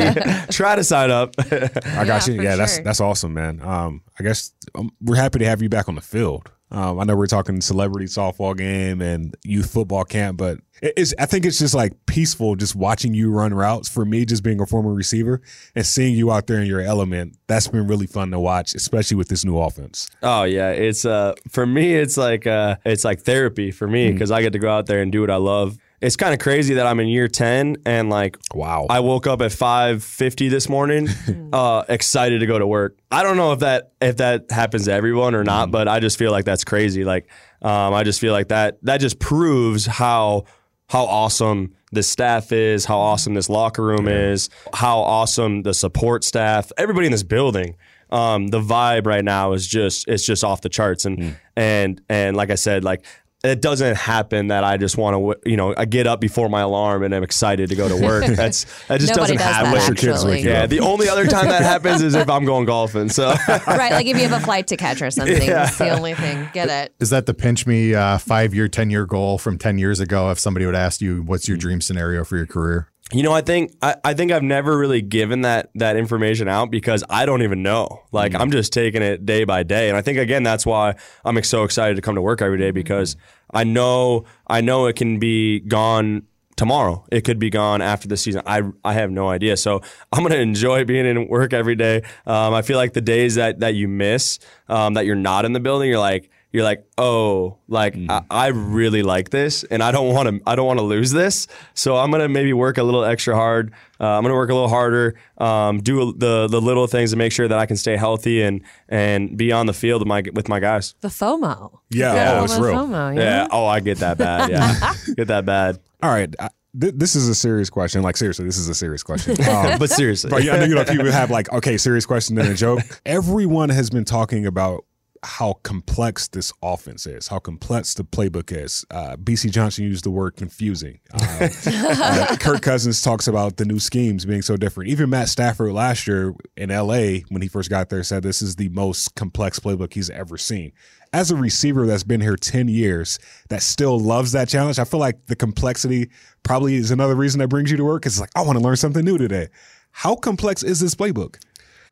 [0.49, 1.35] Try to sign up.
[1.37, 2.37] I got Yeah, you.
[2.37, 3.61] for Yeah, that's that's awesome, man.
[3.61, 6.49] Um, I guess um, we're happy to have you back on the field.
[6.75, 11.25] Um, I know we're talking celebrity softball game and youth football camp, but it's I
[11.25, 13.87] think it's just like peaceful just watching you run routes.
[13.87, 15.41] For me, just being a former receiver
[15.73, 19.15] and seeing you out there in your element, that's been really fun to watch, especially
[19.15, 20.09] with this new offense.
[20.21, 24.13] oh yeah, it's uh for me it's like uh it's like therapy for me Mm.
[24.13, 25.77] because I get to go out there and do what I love.
[26.01, 28.85] It's kind of crazy that I'm in year ten and like Wow.
[28.89, 31.07] I woke up at 5:50 this morning,
[31.53, 32.97] uh, excited to go to work.
[33.11, 35.47] I don't know if that if that happens to everyone or Mm.
[35.47, 37.03] not, but I just feel like that's crazy.
[37.05, 37.27] Like,
[37.61, 40.43] um, I just feel like that that just proves how
[40.89, 46.23] how awesome this staff is, how awesome this locker room is, how awesome the support
[46.23, 47.75] staff, everybody in this building.
[48.11, 51.35] Um, the vibe right now is just it's just off the charts, and Mm.
[51.55, 53.03] and and like I said, like
[53.49, 56.61] it doesn't happen that I just want to, you know, I get up before my
[56.61, 58.25] alarm and I'm excited to go to work.
[58.35, 59.71] That's that just Nobody doesn't does happen.
[59.73, 60.31] that, your kids actually.
[60.33, 63.09] wake you Yeah, the only other time that happens is if I'm going golfing.
[63.09, 63.29] So
[63.67, 65.47] right, like if you have a flight to catch or something.
[65.47, 66.49] That's the only thing.
[66.53, 66.93] Get it?
[66.99, 70.31] Is that the pinch me uh, five year, 10 year goal from 10 years ago?
[70.31, 72.89] If somebody would ask you, what's your dream scenario for your career?
[73.13, 76.71] You know, I think I, I think I've never really given that that information out
[76.71, 78.01] because I don't even know.
[78.11, 81.41] Like I'm just taking it day by day, and I think again that's why I'm
[81.43, 83.15] so excited to come to work every day because
[83.53, 86.23] I know I know it can be gone
[86.55, 87.05] tomorrow.
[87.11, 88.41] It could be gone after the season.
[88.47, 89.55] I I have no idea.
[89.57, 92.01] So I'm gonna enjoy being in work every day.
[92.25, 95.53] Um, I feel like the days that that you miss, um, that you're not in
[95.53, 99.91] the building, you're like you're like, oh, like I, I really like this, and I
[99.91, 100.41] don't want to.
[100.49, 101.47] I don't want to lose this.
[101.73, 103.73] So I'm gonna maybe work a little extra hard.
[103.99, 105.15] Uh, I'm gonna work a little harder.
[105.37, 108.61] Um, do the the little things to make sure that I can stay healthy and
[108.87, 110.95] and be on the field with my with my guys.
[111.01, 111.79] The FOMO.
[111.89, 112.73] Yeah, Yeah, oh, it's real.
[112.73, 113.15] FOMO.
[113.17, 113.21] Yeah.
[113.21, 113.47] Yeah.
[113.51, 114.49] Oh, I get that bad.
[114.49, 114.93] Yeah.
[115.17, 115.79] get that bad.
[116.01, 116.33] All right.
[116.39, 118.01] I, this is a serious question.
[118.01, 119.35] Like seriously, this is a serious question.
[119.49, 122.37] Um, But seriously, But yeah, I know you know people have like okay, serious question
[122.37, 122.79] and a joke.
[123.05, 124.85] Everyone has been talking about
[125.25, 128.85] how complex this offense is, how complex the playbook is.
[128.91, 130.99] Uh, BC Johnson used the word confusing.
[131.13, 134.89] Uh, uh, Kirk Cousins talks about the new schemes being so different.
[134.89, 138.55] Even Matt Stafford last year in LA, when he first got there, said this is
[138.55, 140.71] the most complex playbook he's ever seen.
[141.11, 144.99] As a receiver that's been here 10 years that still loves that challenge, I feel
[144.99, 146.09] like the complexity
[146.43, 148.05] probably is another reason that brings you to work.
[148.05, 149.47] It's like, I want to learn something new today.
[149.91, 151.37] How complex is this playbook?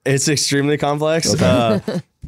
[0.06, 1.34] It's extremely complex.
[1.42, 1.80] Uh,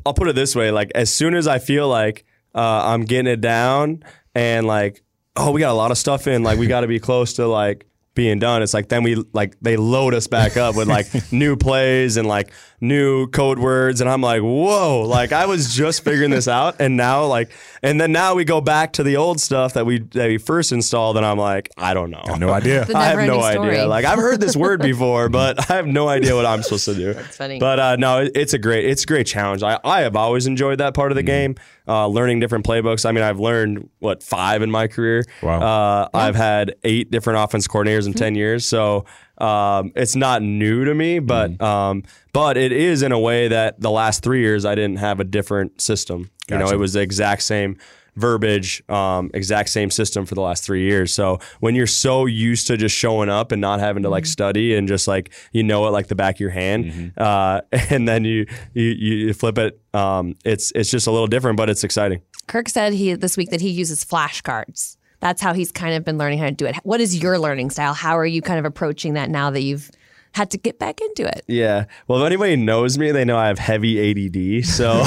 [0.05, 3.31] I'll put it this way: like as soon as I feel like uh, I'm getting
[3.31, 5.03] it down, and like,
[5.35, 7.47] oh, we got a lot of stuff in, like we got to be close to
[7.47, 7.85] like
[8.15, 11.57] being done, it's like then we like they load us back up with like new
[11.57, 15.01] plays and like new code words, and I'm like, whoa!
[15.01, 17.51] Like I was just figuring this out, and now like,
[17.85, 20.71] and then now we go back to the old stuff that we that we first
[20.71, 22.85] installed, and I'm like, I don't know, I have no idea.
[22.95, 23.69] I have no story.
[23.69, 23.87] idea.
[23.87, 26.95] Like I've heard this word before, but I have no idea what I'm supposed to
[26.95, 27.13] do.
[27.15, 27.59] That's funny.
[27.59, 29.63] But uh, no, it- it's a great it's a great challenge.
[29.63, 31.55] I, I have always enjoyed that part of the game,
[31.87, 33.05] uh, learning different playbooks.
[33.05, 35.23] I mean, I've learned what five in my career.
[35.41, 35.61] Wow.
[35.61, 39.05] Uh, I've had eight different offense coordinators in ten years, so
[39.37, 41.19] um, it's not new to me.
[41.19, 44.97] But um, but it is in a way that the last three years I didn't
[44.97, 46.29] have a different system.
[46.49, 47.77] You know, it was the exact same
[48.15, 51.13] verbiage, um, exact same system for the last three years.
[51.13, 54.75] So when you're so used to just showing up and not having to like study
[54.75, 58.23] and just like you know it like the back of your hand, uh, and then
[58.25, 62.21] you you you flip it, um, it's it's just a little different, but it's exciting.
[62.47, 64.97] Kirk said he this week that he uses flashcards.
[65.25, 66.75] That's how he's kind of been learning how to do it.
[66.83, 67.95] What is your learning style?
[67.95, 69.89] How are you kind of approaching that now that you've
[70.33, 71.43] had to get back into it?
[71.47, 71.85] Yeah.
[72.07, 74.67] Well, if anybody knows me, they know I have heavy ADD.
[74.67, 75.03] So,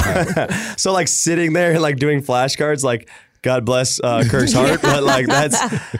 [0.77, 3.09] so like sitting there, like doing flashcards, like
[3.43, 5.55] God bless uh, Kirk's heart, but like that's.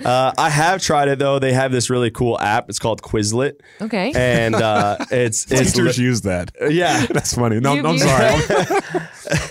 [0.05, 1.39] Uh, I have tried it though.
[1.39, 2.67] They have this really cool app.
[2.67, 3.53] It's called Quizlet.
[3.79, 4.11] Okay.
[4.13, 6.51] And uh, it's it's Teachers li- use that.
[6.69, 7.05] yeah.
[7.09, 7.61] That's funny.
[7.61, 9.48] No, You've I'm used sorry.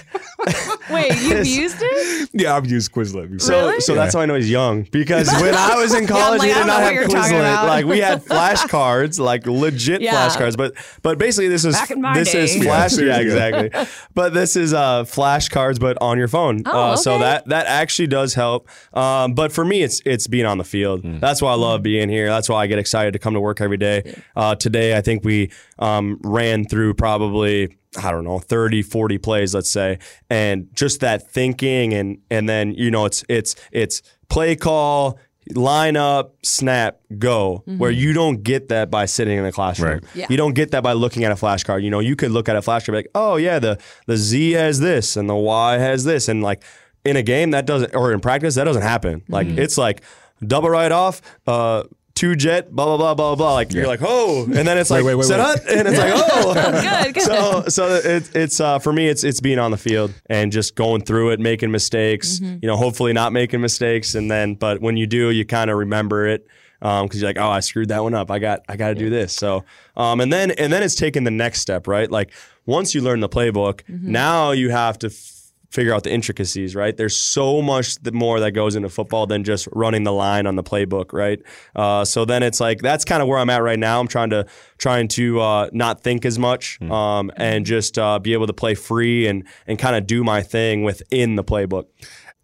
[0.91, 2.31] Wait, you've used it?
[2.33, 3.39] yeah, I've used Quizlet before.
[3.41, 6.49] So, so that's how I know he's young because when I was in college, like,
[6.49, 7.67] we did don't have what you're talking Quizlet.
[7.69, 10.15] Like we had flashcards, like legit Yeah.
[10.29, 10.57] flashcards.
[10.57, 12.97] But but basically, this is Back in my this is flash.
[12.99, 13.87] Yeah, Yeah, exactly.
[14.15, 16.63] but this is uh, flashcards, but on your phone.
[16.67, 18.69] Oh, uh, So that that actually does help.
[18.97, 21.03] Um, but for me, it's it's being on the field.
[21.03, 21.19] Hmm.
[21.19, 22.29] That's why I love being here.
[22.29, 24.23] That's why I get excited to come to work every day.
[24.37, 27.77] Uh, today, I think we um, ran through probably.
[27.97, 29.99] I don't know, 30, 40 plays, let's say.
[30.29, 35.19] And just that thinking and and then, you know, it's it's it's play call,
[35.55, 37.63] line up, snap, go.
[37.67, 39.93] Where you don't get that by sitting in the classroom.
[39.93, 40.05] Right.
[40.15, 40.27] Yeah.
[40.29, 41.83] You don't get that by looking at a flashcard.
[41.83, 44.17] You know, you could look at a flashcard and be like, oh yeah, the the
[44.17, 46.29] Z has this and the Y has this.
[46.29, 46.63] And like
[47.05, 49.23] in a game that doesn't or in practice, that doesn't happen.
[49.29, 50.03] Like it's like
[50.47, 51.85] double right off, uh
[52.19, 53.55] Two jet, blah blah blah blah blah.
[53.55, 55.45] Like you're like, oh, and then it's like wait, wait, set wait.
[55.47, 57.23] up, and it's like, oh, Good, good.
[57.23, 60.75] so so it, it's uh, for me it's it's being on the field and just
[60.75, 62.59] going through it making mistakes Mm-hmm.
[62.63, 65.77] you know hopefully not making mistakes and then but when you do you kind of
[65.79, 66.47] remember it
[66.81, 69.11] because you're like oh I screwed that one up I got I got to do
[69.11, 69.65] this so
[69.97, 72.33] um, and then and then it's taking the next step right like
[72.67, 74.11] once you learn the playbook Mm-hmm.
[74.13, 75.38] now you have to f-
[75.71, 79.69] figure out the intricacies right there's so much more that goes into football than just
[79.73, 81.41] running the line on the playbook right
[81.77, 84.31] uh, so then it's like that's kind of where i'm at right now i'm trying
[84.31, 84.47] to
[84.79, 88.75] trying to uh, not think as much um, and just uh, be able to play
[88.75, 91.85] free and and kind of do my thing within the playbook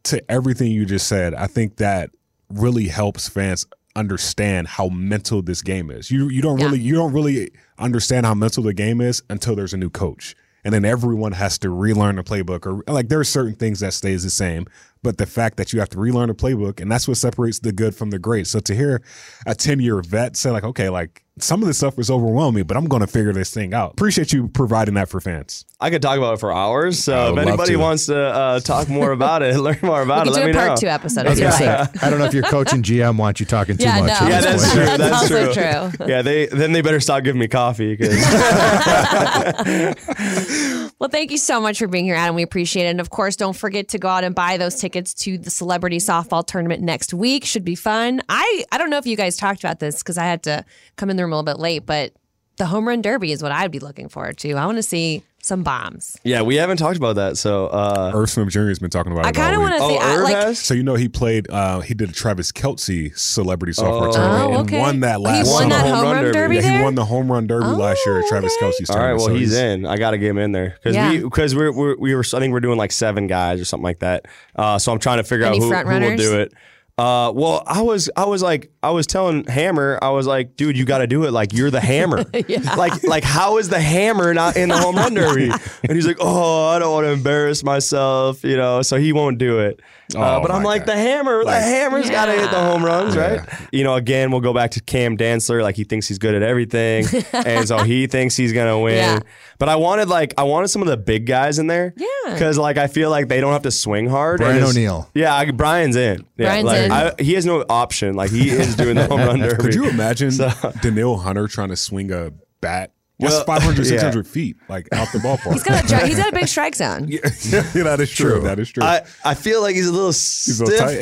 [0.03, 2.11] to everything you just said, I think that
[2.51, 3.65] really helps fans
[3.97, 6.11] understand how mental this game is.
[6.11, 6.67] You you don't Yeah.
[6.67, 10.35] really you don't really understand how mental the game is until there's a new coach.
[10.65, 13.93] And then everyone has to relearn the playbook or like there are certain things that
[13.93, 14.67] stays the same,
[15.05, 17.71] but the fact that you have to relearn the playbook and that's what separates the
[17.71, 18.49] good from the great.
[18.49, 19.01] So to hear
[19.47, 22.85] a 10-year vet say like, okay, like some of this stuff was overwhelming, but I'm
[22.87, 23.93] going to figure this thing out.
[23.93, 25.65] Appreciate you providing that for fans.
[25.81, 27.03] I could talk about it for hours.
[27.03, 27.77] So if anybody to.
[27.77, 30.51] wants to uh, talk more about it, learn more about We it, let do me
[30.53, 30.77] a part know.
[30.77, 32.03] two episode if you like.
[32.05, 34.21] I don't know if your coach and GM want you talking too Yeah, much.
[34.21, 34.29] no.
[34.29, 34.73] Yeah, that's point.
[34.89, 34.97] true.
[34.97, 35.91] That's also true.
[35.99, 36.07] true.
[36.09, 38.15] Yeah, they then they better stop giving me coffee because
[41.01, 42.37] Well, thank you so much for being here, Adam.
[42.37, 42.91] We appreciate it.
[42.91, 45.99] And of course, don't forget to go out and buy those tickets to the celebrity
[45.99, 47.45] softball tournament next week.
[47.45, 48.23] Should be fun.
[48.29, 50.65] I, I don't know if you guys talked about this because I had to
[50.97, 52.13] come in the room a little bit late, but
[52.57, 54.53] the home run derby is what I'd be looking forward to.
[54.55, 56.17] I want to see some bombs.
[56.25, 57.37] yeah, we haven't talked about that.
[57.37, 58.69] So uh, Irv Smith Jr.
[58.69, 59.99] has been talking about it I kind of want to oh, see.
[59.99, 60.59] I, Irv like, has.
[60.59, 61.51] So you know he played.
[61.51, 64.13] Uh, he did a Travis Kelce celebrity software Oh.
[64.13, 64.81] tournament Oh, and okay.
[64.81, 65.47] won that He last.
[65.47, 66.33] He won the that home home run run derby.
[66.39, 68.67] derby Yeah, he won the home run derby last year at Oh, Travis okay.
[68.71, 69.19] Kelce's All right, tournament.
[69.21, 69.85] well So he's in.
[69.85, 71.11] I got to get him in there because Yeah.
[71.11, 73.85] we because we're, we're we were I think we're doing like seven guys or something
[73.85, 74.25] like that.
[74.57, 76.55] Uh, so I'm trying to figure Any out who, who will do it.
[76.97, 80.77] Uh, well, I was I was like I was telling Hammer I was like, dude,
[80.77, 82.25] you got to do it like you're the Hammer.
[82.77, 85.51] Like like how is the Hammer not in the home run derby?
[85.83, 88.83] And he's like, oh, I don't want to embarrass myself, you know.
[88.83, 89.81] So he won't do it.
[90.15, 90.93] Uh, Oh, but I'm like God.
[90.95, 91.45] the Hammer.
[91.45, 93.41] the Hammer's got to hit the home runs, right?
[93.73, 95.63] You know, again, we'll go back to Cam Dantzler.
[95.63, 98.97] Like he thinks he's good at everything, and so he thinks he's gonna win.
[98.97, 99.21] Yeah.
[99.59, 101.95] But I wanted like I wanted some of the big guys in there.
[101.97, 102.07] Yeah.
[102.35, 104.39] Because like I feel like they don't have to swing hard.
[104.39, 105.09] Brian and it's- O'Neill.
[105.15, 106.25] Yeah, I, Brian's in.
[106.37, 106.93] Yeah, Brian's like, in.
[106.93, 108.15] I, he has no option.
[108.15, 109.63] Like he is doing the home run derby.
[109.63, 110.51] Could you imagine So-
[110.83, 113.91] Danielle Hunter trying to swing a bat That's Well, 500, yeah.
[113.91, 115.53] 600 feet, like out the ballpark.
[115.53, 117.07] He's got a he's got a big strike zone.
[117.09, 118.41] yeah, that is true.
[118.41, 118.83] That is true.
[118.83, 121.01] I, I feel like he's a little a stiff little tight.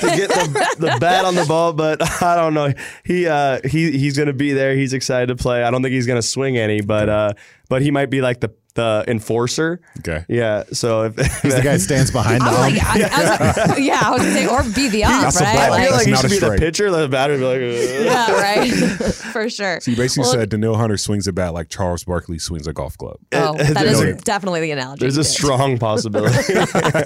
[0.00, 2.72] to get the, the bat on the ball, but I don't know.
[3.04, 4.74] He uh he he's gonna be there.
[4.76, 5.64] He's excited to play.
[5.64, 7.32] I don't think he's gonna swing any, but uh
[7.68, 9.80] but he might be like the the enforcer.
[10.00, 10.24] okay.
[10.28, 10.62] Yeah.
[10.72, 13.78] So if He's the guy that stands behind the I like, I, I was like,
[13.84, 15.54] yeah, I was gonna say, or be the ump, That's a right?
[15.54, 15.72] ball.
[15.74, 16.58] I feel Like, like he not should a be the strike.
[16.60, 16.90] pitcher.
[16.90, 18.40] The batter would be like, "Ugh." yeah, uh.
[18.40, 19.80] right, for sure.
[19.80, 22.72] So you basically Well, said Danielle Hunter swings a bat like Charles Barkley swings a
[22.72, 23.16] golf club.
[23.32, 25.00] Oh, that There's is definitely the analogy.
[25.00, 25.28] There's a did.
[25.28, 26.36] strong possibility.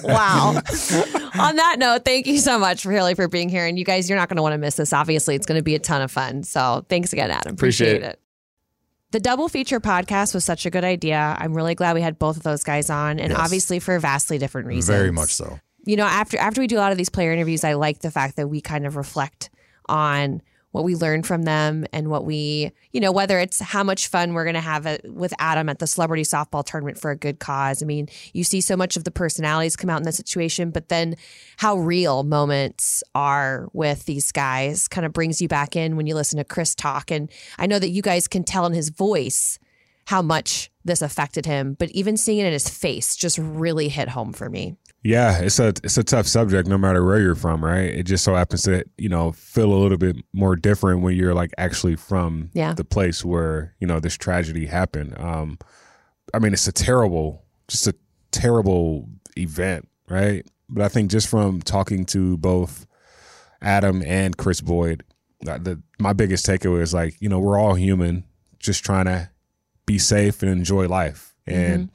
[0.04, 0.60] wow.
[1.38, 3.64] On that note, thank you so much, really, for being here.
[3.66, 4.92] And you guys, you're not going to want to miss this.
[4.92, 6.42] Obviously, it's going to be a ton of fun.
[6.42, 7.54] So thanks again, Adam.
[7.54, 8.18] Appreciate Appreciate, it.
[9.12, 11.36] The double feature podcast was such a good idea.
[11.38, 13.38] I'm really glad we had both of those guys on, and Yes.
[13.40, 14.96] obviously for vastly different reasons.
[14.96, 15.60] Very much so.
[15.84, 18.10] you know, after after we do a lot of these player interviews, I like the
[18.10, 19.50] fact that we kind of reflect
[19.88, 20.40] on
[20.72, 24.34] what we learn from them and what we, you know, whether it's how much fun
[24.34, 27.38] we're going to have uh, with Adam at the celebrity softball tournament for a good
[27.38, 27.82] cause.
[27.82, 30.88] I mean, you see so much of the personalities come out in that situation, but
[30.88, 31.14] then
[31.58, 36.14] how real moments are with these guys kind of brings you back in when you
[36.14, 37.10] listen to Kris talk.
[37.10, 39.58] And I know that you guys can tell in his voice
[40.06, 44.08] how much this affected him, but even seeing it in his face just really hit
[44.08, 44.76] home for me.
[45.04, 47.86] Yeah, it's a it's a tough subject no matter where you're from, right?
[47.90, 51.34] It just so happens to you know feel a little bit more different when you're
[51.34, 52.74] like actually from Yeah.
[52.74, 55.18] the place where you know this tragedy happened.
[55.18, 55.58] Um,
[56.32, 57.94] I mean, it's a terrible, just a
[58.30, 60.46] terrible event, right?
[60.68, 62.86] But I think just from talking to both
[63.60, 65.02] Adam and Kris Boyd,
[65.48, 68.22] uh, the, my biggest takeaway is like you know we're all human,
[68.60, 69.30] just trying to
[69.84, 71.90] be safe and enjoy life and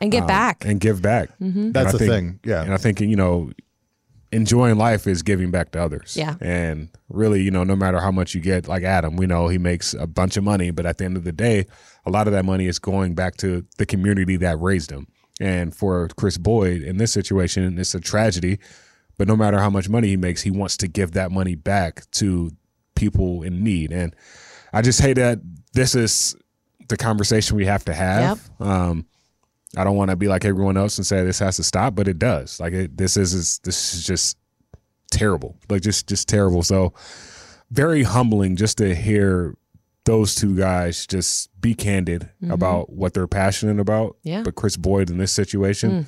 [0.00, 0.64] And get um, back.
[0.64, 1.30] and give back.
[1.40, 1.72] Mm-hmm.
[1.72, 2.40] That's the think- thing.
[2.44, 2.62] Yeah.
[2.62, 3.50] And I think, you know,
[4.32, 6.16] enjoying life is giving back to others.
[6.16, 6.34] Yeah.
[6.40, 9.58] And really, you know, no matter how much you get, like Adam, we know he
[9.58, 11.66] makes a bunch of money, but at the end of the day,
[12.04, 15.06] a lot of that money is going back to the community that raised him.
[15.40, 18.58] And for Kris Boyd in this situation, it's a tragedy.
[19.18, 22.10] But no matter how much money he makes, he wants to give that money back
[22.12, 22.50] to
[22.94, 23.92] people in need.
[23.92, 24.14] And
[24.72, 25.38] I just hate that
[25.72, 26.36] this is
[26.88, 28.50] the conversation we have to have.
[28.60, 29.06] Um,
[29.76, 32.08] I don't want to be like everyone else and say this has to stop, but
[32.08, 32.58] it does.
[32.58, 34.38] Like it, this is, is this is just
[35.10, 35.56] terrible.
[35.68, 36.62] Like just just terrible.
[36.62, 36.94] So
[37.70, 39.54] very humbling just to hear
[40.04, 42.52] those two guys just be candid mm-hmm.
[42.52, 44.16] about what they're passionate about.
[44.22, 44.42] Yeah.
[44.42, 46.06] But Kris Boyd in this situation, mm.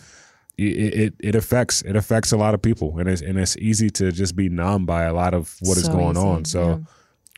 [0.56, 3.90] it, it it affects it affects a lot of people, and it's and it's easy
[3.90, 6.44] to just be numb by a lot of what is So going easy, on.
[6.44, 6.78] So yeah.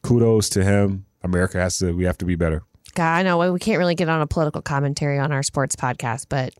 [0.02, 1.06] kudos to him.
[1.22, 1.92] America has to.
[1.92, 2.62] We have to be better.
[3.00, 6.26] God, I know we can't really get on a political commentary on our sports podcast,
[6.28, 6.52] but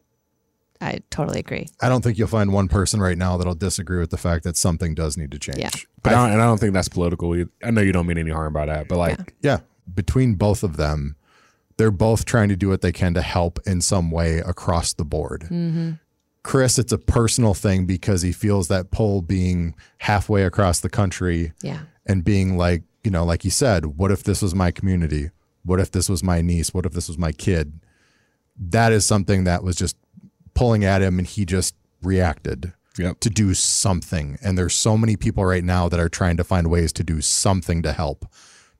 [0.81, 1.69] I totally agree.
[1.83, 4.57] I don't think you'll find one person right now that'll disagree with the fact that
[4.57, 5.59] something does need to change.
[5.59, 5.69] Yeah.
[6.03, 7.37] But I, and I don't think that's political.
[7.37, 7.51] either.
[7.63, 9.59] I know you don't mean any harm by that, but like Yeah.
[9.93, 11.17] Between both of them,
[11.77, 15.05] they're both trying to do what they can to help in some way across the
[15.05, 15.43] board.
[15.43, 15.91] Mm-hmm.
[16.43, 21.53] Kris, it's a personal thing because he feels that pull being halfway across the country
[21.63, 21.81] Yeah.
[22.07, 25.29] and being like, you know, like you said, what if this was my community?
[25.65, 26.73] What if this was my niece?
[26.73, 27.81] What if this was my kid?
[28.59, 29.97] That is something that was just
[30.55, 33.21] pulling at him and he just reacted Yep.
[33.21, 34.39] to do something.
[34.43, 37.21] And there's so many people right now that are trying to find ways to do
[37.21, 38.27] something to help.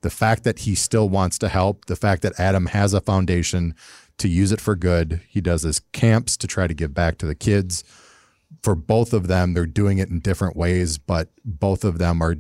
[0.03, 3.75] The fact that he still wants to help, the fact that Adam has a foundation
[4.19, 7.27] to use it for good, he does his camps to try to give back to
[7.27, 7.85] the kids.
[8.63, 12.37] For both of them, they're doing it in different ways, but both of them are,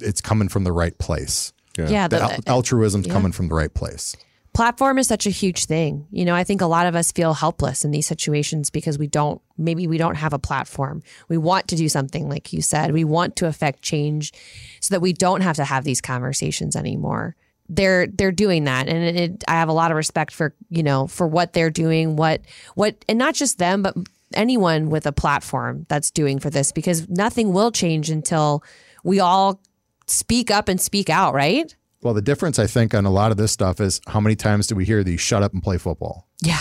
[0.00, 1.52] it's coming from the right place.
[1.76, 2.08] Yeah.
[2.08, 3.12] The the, al- uh, altruism's yeah.
[3.12, 4.16] coming from the right place.
[4.54, 6.06] platform is such a huge thing.
[6.10, 9.06] You know, I think a lot of us feel helpless in these situations because we
[9.06, 11.02] don't, maybe we don't have a platform.
[11.28, 12.92] We want to do something, like you said.
[12.92, 14.32] We want to affect change
[14.80, 17.36] so that we don't have to have these conversations anymore.
[17.68, 20.82] They're they're doing that, and it, it, I have a lot of respect for you
[20.82, 22.42] know for what they're doing, what
[22.74, 23.96] what, and not just them, but
[24.34, 28.62] anyone with a platform that's doing for this, because nothing will change until
[29.04, 29.60] we all
[30.06, 31.74] speak up and speak out, right?
[32.02, 34.66] Well, the difference, I think, on a lot of this stuff is how many times
[34.66, 36.26] do we hear these shut up and play football?
[36.42, 36.60] Yeah.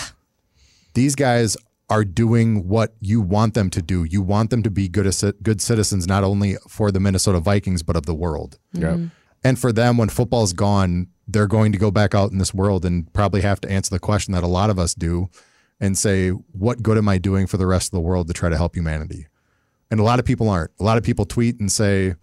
[0.94, 1.58] these guys
[1.89, 4.04] are doing what you want them to do.
[4.04, 5.14] You want them to be good
[5.44, 8.58] good citizens, not only for the Minnesota Vikings but of the world.
[8.74, 8.92] yeah.
[8.92, 9.06] Mm-hmm.
[9.44, 12.86] And for them, when football's gone, they're going to go back out in this world
[12.86, 15.30] and probably have to answer the question that a lot of us do,
[15.80, 18.50] and say, "What good am I doing for the rest of the world to try
[18.50, 19.26] to help humanity?"
[19.89, 20.70] And a lot of people aren't.
[20.80, 22.14] A lot of people tweet and say,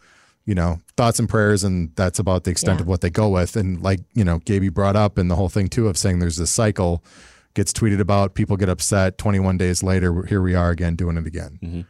[0.48, 2.82] you know, thoughts and prayers, and that's about the extent Yeah.
[2.84, 3.54] of what they go with.
[3.54, 6.36] And like, you know, Gaby brought up and the whole thing too of saying there's
[6.38, 7.04] this cycle
[7.52, 9.18] gets tweeted about, people get upset.
[9.18, 11.58] 21 days later, here we are again doing it again.
[11.62, 11.80] Mm-hmm.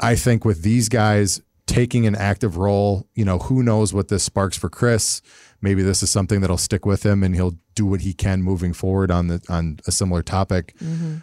[0.00, 3.06] I think with these guys, taking an active role.
[3.14, 5.20] You know, who knows what this sparks for Kris?
[5.60, 8.72] Maybe this is something that'll stick with him, and he'll do what he can moving
[8.72, 10.74] forward on the on a similar topic.
[10.80, 11.16] Mm-hmm.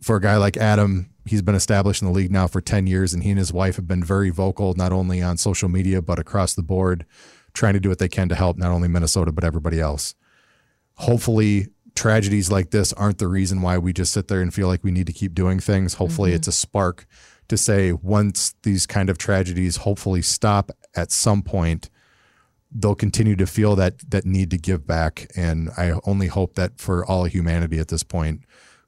[0.00, 3.14] For a guy like Adam, he's been established in the league now for ten years,
[3.14, 6.18] and he and his wife have been very vocal, not only on social media but
[6.18, 7.04] across the board,
[7.52, 10.14] trying to do what they can to help not only Minnesota but everybody else.
[10.94, 14.84] Hopefully, tragedies like this aren't the reason why we just sit there and feel like
[14.84, 15.94] we need to keep doing things.
[15.94, 16.36] Hopefully, mm-hmm.
[16.36, 17.06] it's a spark
[17.48, 21.90] to say once these kind of tragedies hopefully stop at some point,
[22.70, 25.30] they'll continue to feel that that need to give back.
[25.36, 28.42] And I only hope that for all humanity at this point,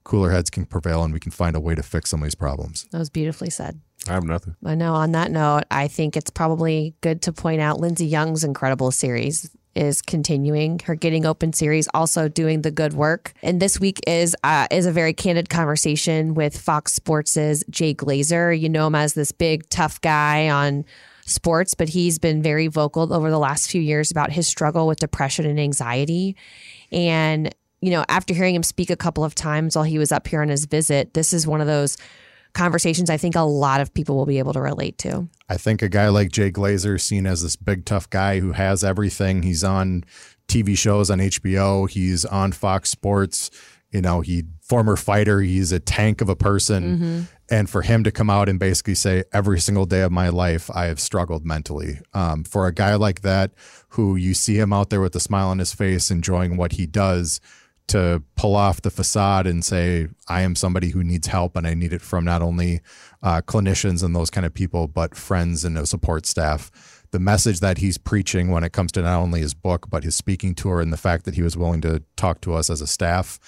[0.04, 2.34] cooler heads can prevail and we can find a way to fix some of these
[2.34, 2.86] problems.
[2.90, 3.80] That was beautifully said.
[4.08, 4.56] I have nothing.
[4.64, 8.44] I know on that note, I think it's probably good to point out Lindsey Young's
[8.44, 13.78] incredible series is continuing her getting open series also doing the good work and this
[13.78, 18.88] week is uh, is a very candid conversation with fox sports's jay glazer you know
[18.88, 20.84] him as this big tough guy on
[21.24, 24.98] sports but he's been very vocal over the last few years about his struggle with
[24.98, 26.34] depression and anxiety
[26.90, 30.26] and you know after hearing him speak a couple of times while he was up
[30.26, 31.96] here on his visit this is one of those
[32.52, 35.82] conversations i think a lot of people will be able to relate to I think
[35.82, 39.42] a guy like Jay Glazer, seen as this big tough guy who has everything.
[39.42, 40.04] He's on
[40.46, 41.90] TV shows on HBO.
[41.90, 43.50] He's on Fox Sports.
[43.90, 45.40] You know, he former fighter.
[45.40, 47.26] He's a tank of a person.
[47.50, 50.70] And for him to come out and basically say, every single day of my life,
[50.72, 51.98] I have struggled mentally.
[52.14, 53.50] Um, for a guy like that,
[53.88, 56.86] who you see him out there with a smile on his face, enjoying what he
[56.86, 57.40] does,
[57.90, 61.74] to pull off the facade and say, I am somebody who needs help and I
[61.74, 62.80] need it from not only
[63.22, 66.70] uh, clinicians and those kind of people, but friends and a support staff.
[67.10, 70.14] The message that he's preaching when it comes to not only his book, but his
[70.14, 72.86] speaking tour and the fact that he was willing to talk to us as a
[72.86, 73.40] staff,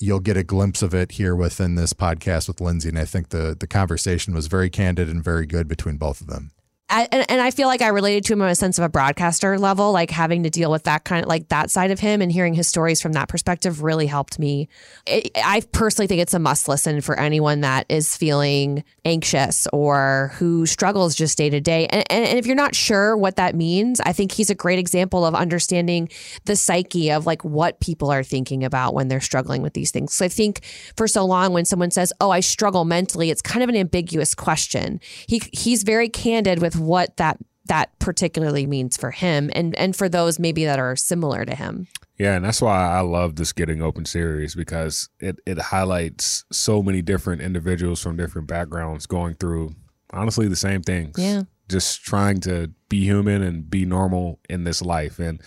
[0.00, 2.88] you'll get a glimpse of it here within this podcast with Lindsey.
[2.88, 6.26] And I think the, the conversation was very candid and very good between both of
[6.26, 6.50] them.
[6.88, 9.58] And, and I feel like I related to him on a sense of a broadcaster
[9.58, 12.30] level, like having to deal with that kind of like that side of him and
[12.30, 14.68] hearing his stories from that perspective really helped me.
[15.04, 20.32] It, I personally think it's a must listen for anyone that is feeling anxious or
[20.36, 21.88] who struggles just day to day.
[21.88, 24.78] And, and, and if you're not sure what that means, I think he's a great
[24.78, 26.08] example of understanding
[26.44, 30.14] the psyche of like what people are thinking about when they're struggling with these things.
[30.14, 30.64] So I think
[30.96, 34.36] for so long, when someone says, "Oh, I struggle mentally," it's kind of an ambiguous
[34.36, 35.00] question.
[35.26, 40.08] He he's very candid with what that that particularly means for him and and for
[40.08, 41.88] those maybe that are similar to him.
[42.18, 46.82] Yeah, and that's why I love this Getting Open series because it, it highlights so
[46.82, 49.74] many different individuals from different backgrounds going through
[50.10, 51.16] honestly the same things.
[51.18, 51.42] Yeah.
[51.68, 55.18] Just trying to be human and be normal in this life.
[55.18, 55.40] And,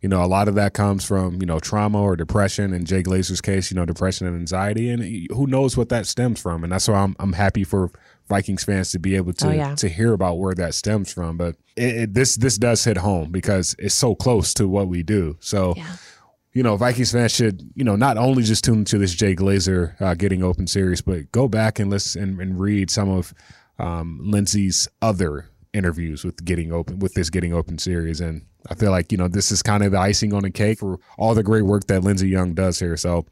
[0.00, 2.72] you know, a lot of that comes from, you know, trauma or depression.
[2.72, 4.88] In Jay Glazer's case, you know, depression and anxiety.
[4.88, 6.64] And who knows what that stems from.
[6.64, 7.90] And that's why I'm, I'm happy for
[8.28, 9.74] Vikings fans to be able to Oh, yeah.
[9.76, 11.36] to hear about where that stems from.
[11.36, 15.02] But it, it, this this does hit home because it's so close to what we
[15.02, 15.36] do.
[15.40, 15.96] So Yeah.
[16.52, 20.00] you know, Vikings fans should, you know, not only just tune into this Jay Glazer
[20.00, 23.32] uh, getting open series, but go back and listen and, and read some of
[23.78, 28.20] um, Lindsey's other interviews with getting open with this getting open series.
[28.22, 30.78] And I feel like, you know, this is kind of the icing on the cake
[30.78, 32.96] for all the great work that Lindsey Young does here.
[32.96, 33.26] So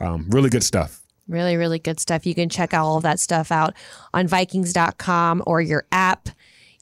[0.00, 0.99] um, really good stuff.
[1.30, 2.26] Really, really good stuff.
[2.26, 3.74] You can check out all of that stuff out
[4.12, 6.28] on Vikings.com or your app.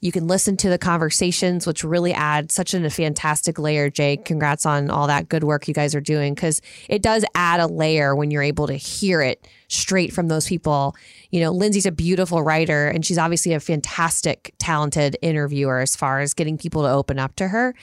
[0.01, 3.89] You can listen to the conversations, which really add such a fantastic layer.
[3.89, 7.59] Jake, congrats on all that good work you guys are doing because it does add
[7.59, 10.95] a layer when you're able to hear it straight from those people.
[11.31, 16.19] You know, Lindsey's a beautiful writer and she's obviously a fantastic, talented interviewer as far
[16.19, 17.75] as getting people to open up to her.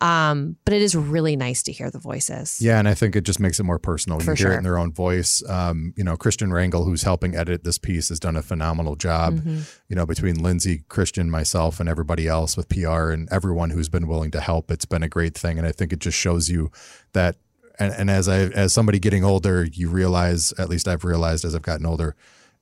[0.00, 2.60] Um, but it is really nice to hear the voices.
[2.60, 4.18] Yeah, and I think it just makes it more personal.
[4.18, 4.54] when For you hear sure.
[4.54, 5.42] it in their own voice.
[5.48, 9.36] Um, you know, Christian Rangel, who's helping edit this piece, has done a phenomenal job.
[9.36, 9.60] Mm-hmm.
[9.88, 14.06] You know, between Lindsay, Christian, myself, and everybody else with PR and everyone who's been
[14.06, 15.58] willing to help, it's been a great thing.
[15.58, 16.70] And I think it just shows you
[17.14, 17.36] that.
[17.80, 21.54] And, and as I as somebody getting older, you realize, at least I've realized as
[21.54, 22.14] I've gotten older,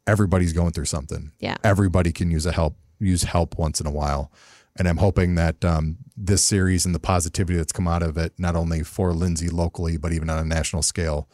[0.06, 1.32] everybody's going through something.
[1.40, 1.56] Yeah.
[1.64, 4.32] everybody can use a help use help once in a while.
[4.76, 8.32] And I'm hoping that um, this series and the positivity that's come out of it,
[8.38, 11.28] not only for Lindsey locally, but even on a national scale,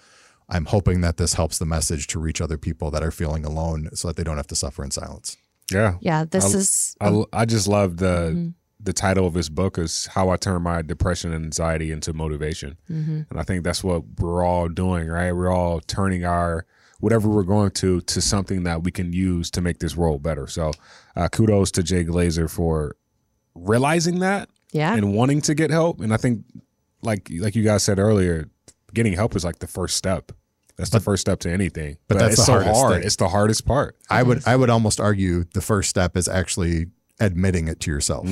[0.49, 3.91] I'm hoping that this helps the message to reach other people that are feeling alone
[3.95, 5.37] so that they don't have to suffer in silence.
[5.71, 5.97] Yeah.
[6.01, 8.49] Yeah, this I- is I, I just love the Mm-hmm.
[8.85, 12.77] The title of his book is how I turn my depression and anxiety into motivation,
[12.91, 13.23] Mm-hmm.
[13.31, 15.33] and I think that's what we're all doing, right?
[15.33, 16.67] We're all turning our
[17.01, 20.47] whatever we're going to to something that we can use to make this world better.
[20.47, 20.71] So,
[21.17, 22.97] uh, kudos to Jay Glazer for
[23.55, 24.95] realizing that yeah.
[24.95, 26.01] and wanting to get help.
[26.01, 26.45] And I think,
[27.03, 28.49] like like you guys said earlier,
[28.93, 30.33] getting help is like the first step.
[30.77, 31.99] That's the first step to anything.
[32.09, 32.93] but that's it's the so hardest hard.
[32.95, 33.03] thing.
[33.05, 33.97] It's the hardest part.
[34.11, 36.87] I would I would almost argue the first step is actually
[37.21, 38.27] admitting it to yourself.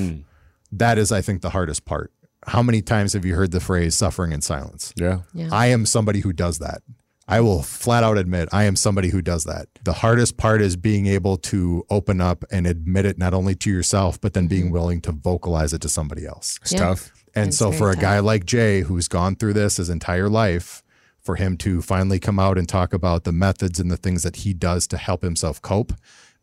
[0.72, 2.12] That is, I think, the hardest part.
[2.46, 4.92] How many times have you heard the phrase suffering in silence?
[4.96, 5.20] Yeah.
[5.32, 5.48] Yeah.
[5.52, 6.82] I am somebody who does that.
[7.28, 9.68] I will flat out admit I am somebody who does that.
[9.84, 13.70] The hardest part is being able to open up and admit it not only to
[13.70, 14.72] yourself, but then being mm-hmm.
[14.72, 16.58] willing to vocalize it to somebody else.
[16.62, 16.80] It's Yeah.
[16.80, 17.12] tough.
[17.34, 18.02] And It's so very for a tough.
[18.02, 20.82] guy like Jay who's gone through this his entire life,
[21.20, 24.36] for him to finally come out and talk about the methods and the things that
[24.36, 25.92] he does to help himself cope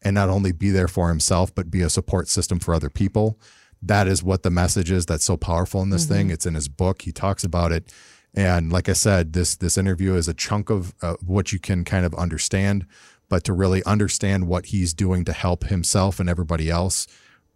[0.02, 3.38] and not only be there for himself but be a support system for other people,
[3.82, 6.30] that is what the message is that's so powerful in this thing.
[6.30, 7.04] It's in his book.
[7.04, 7.94] He talks about it.
[8.36, 11.84] And like I said, this this interview is a chunk of uh, what you can
[11.84, 12.86] kind of understand,
[13.28, 17.08] but to really understand what he's doing to help himself and everybody else,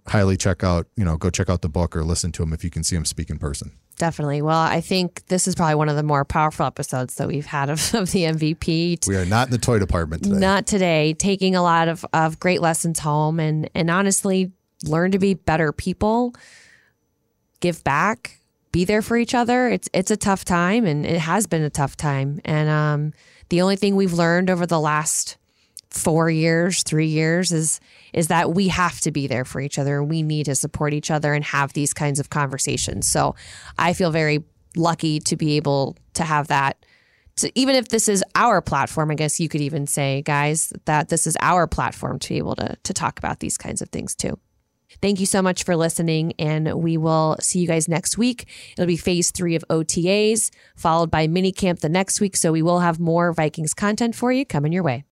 [0.08, 2.64] highly check out, you know, go check out the book or listen to him if
[2.64, 3.72] you can see him speak in person.
[3.98, 4.42] Definitely.
[4.42, 7.70] Well, I think this is probably one of the more powerful episodes that we've had
[7.70, 9.08] of, of the MVP.
[9.08, 10.38] We are not in the toy department today.
[10.38, 11.14] Not today.
[11.14, 14.52] Taking a lot of, of great lessons home and and honestly
[14.84, 16.34] learn to be better people,
[17.60, 18.40] give back,
[18.72, 19.70] be there for each other.
[19.70, 22.42] It's it's a tough time and it has been a tough time.
[22.44, 23.14] And um
[23.50, 25.38] the only thing we've learned over the last
[25.94, 27.80] four years, three years is
[28.14, 30.04] is that we have to be there for each other.
[30.04, 33.08] We need to support each other and have these kinds of conversations.
[33.08, 33.36] So
[33.78, 34.44] I feel very
[34.76, 36.84] lucky to be able to have that.
[37.38, 41.10] So even if this is our platform, I guess you could even say, guys, that
[41.10, 44.16] this is our platform to be able to to talk about these kinds of things
[44.16, 44.40] too.
[45.04, 48.48] Thank you so much for listening, and we will see you guys next week.
[48.72, 52.38] It'll be phase three of OTAs, followed by mini camp the next week.
[52.38, 55.04] So we will have more Vikings content for you coming your way.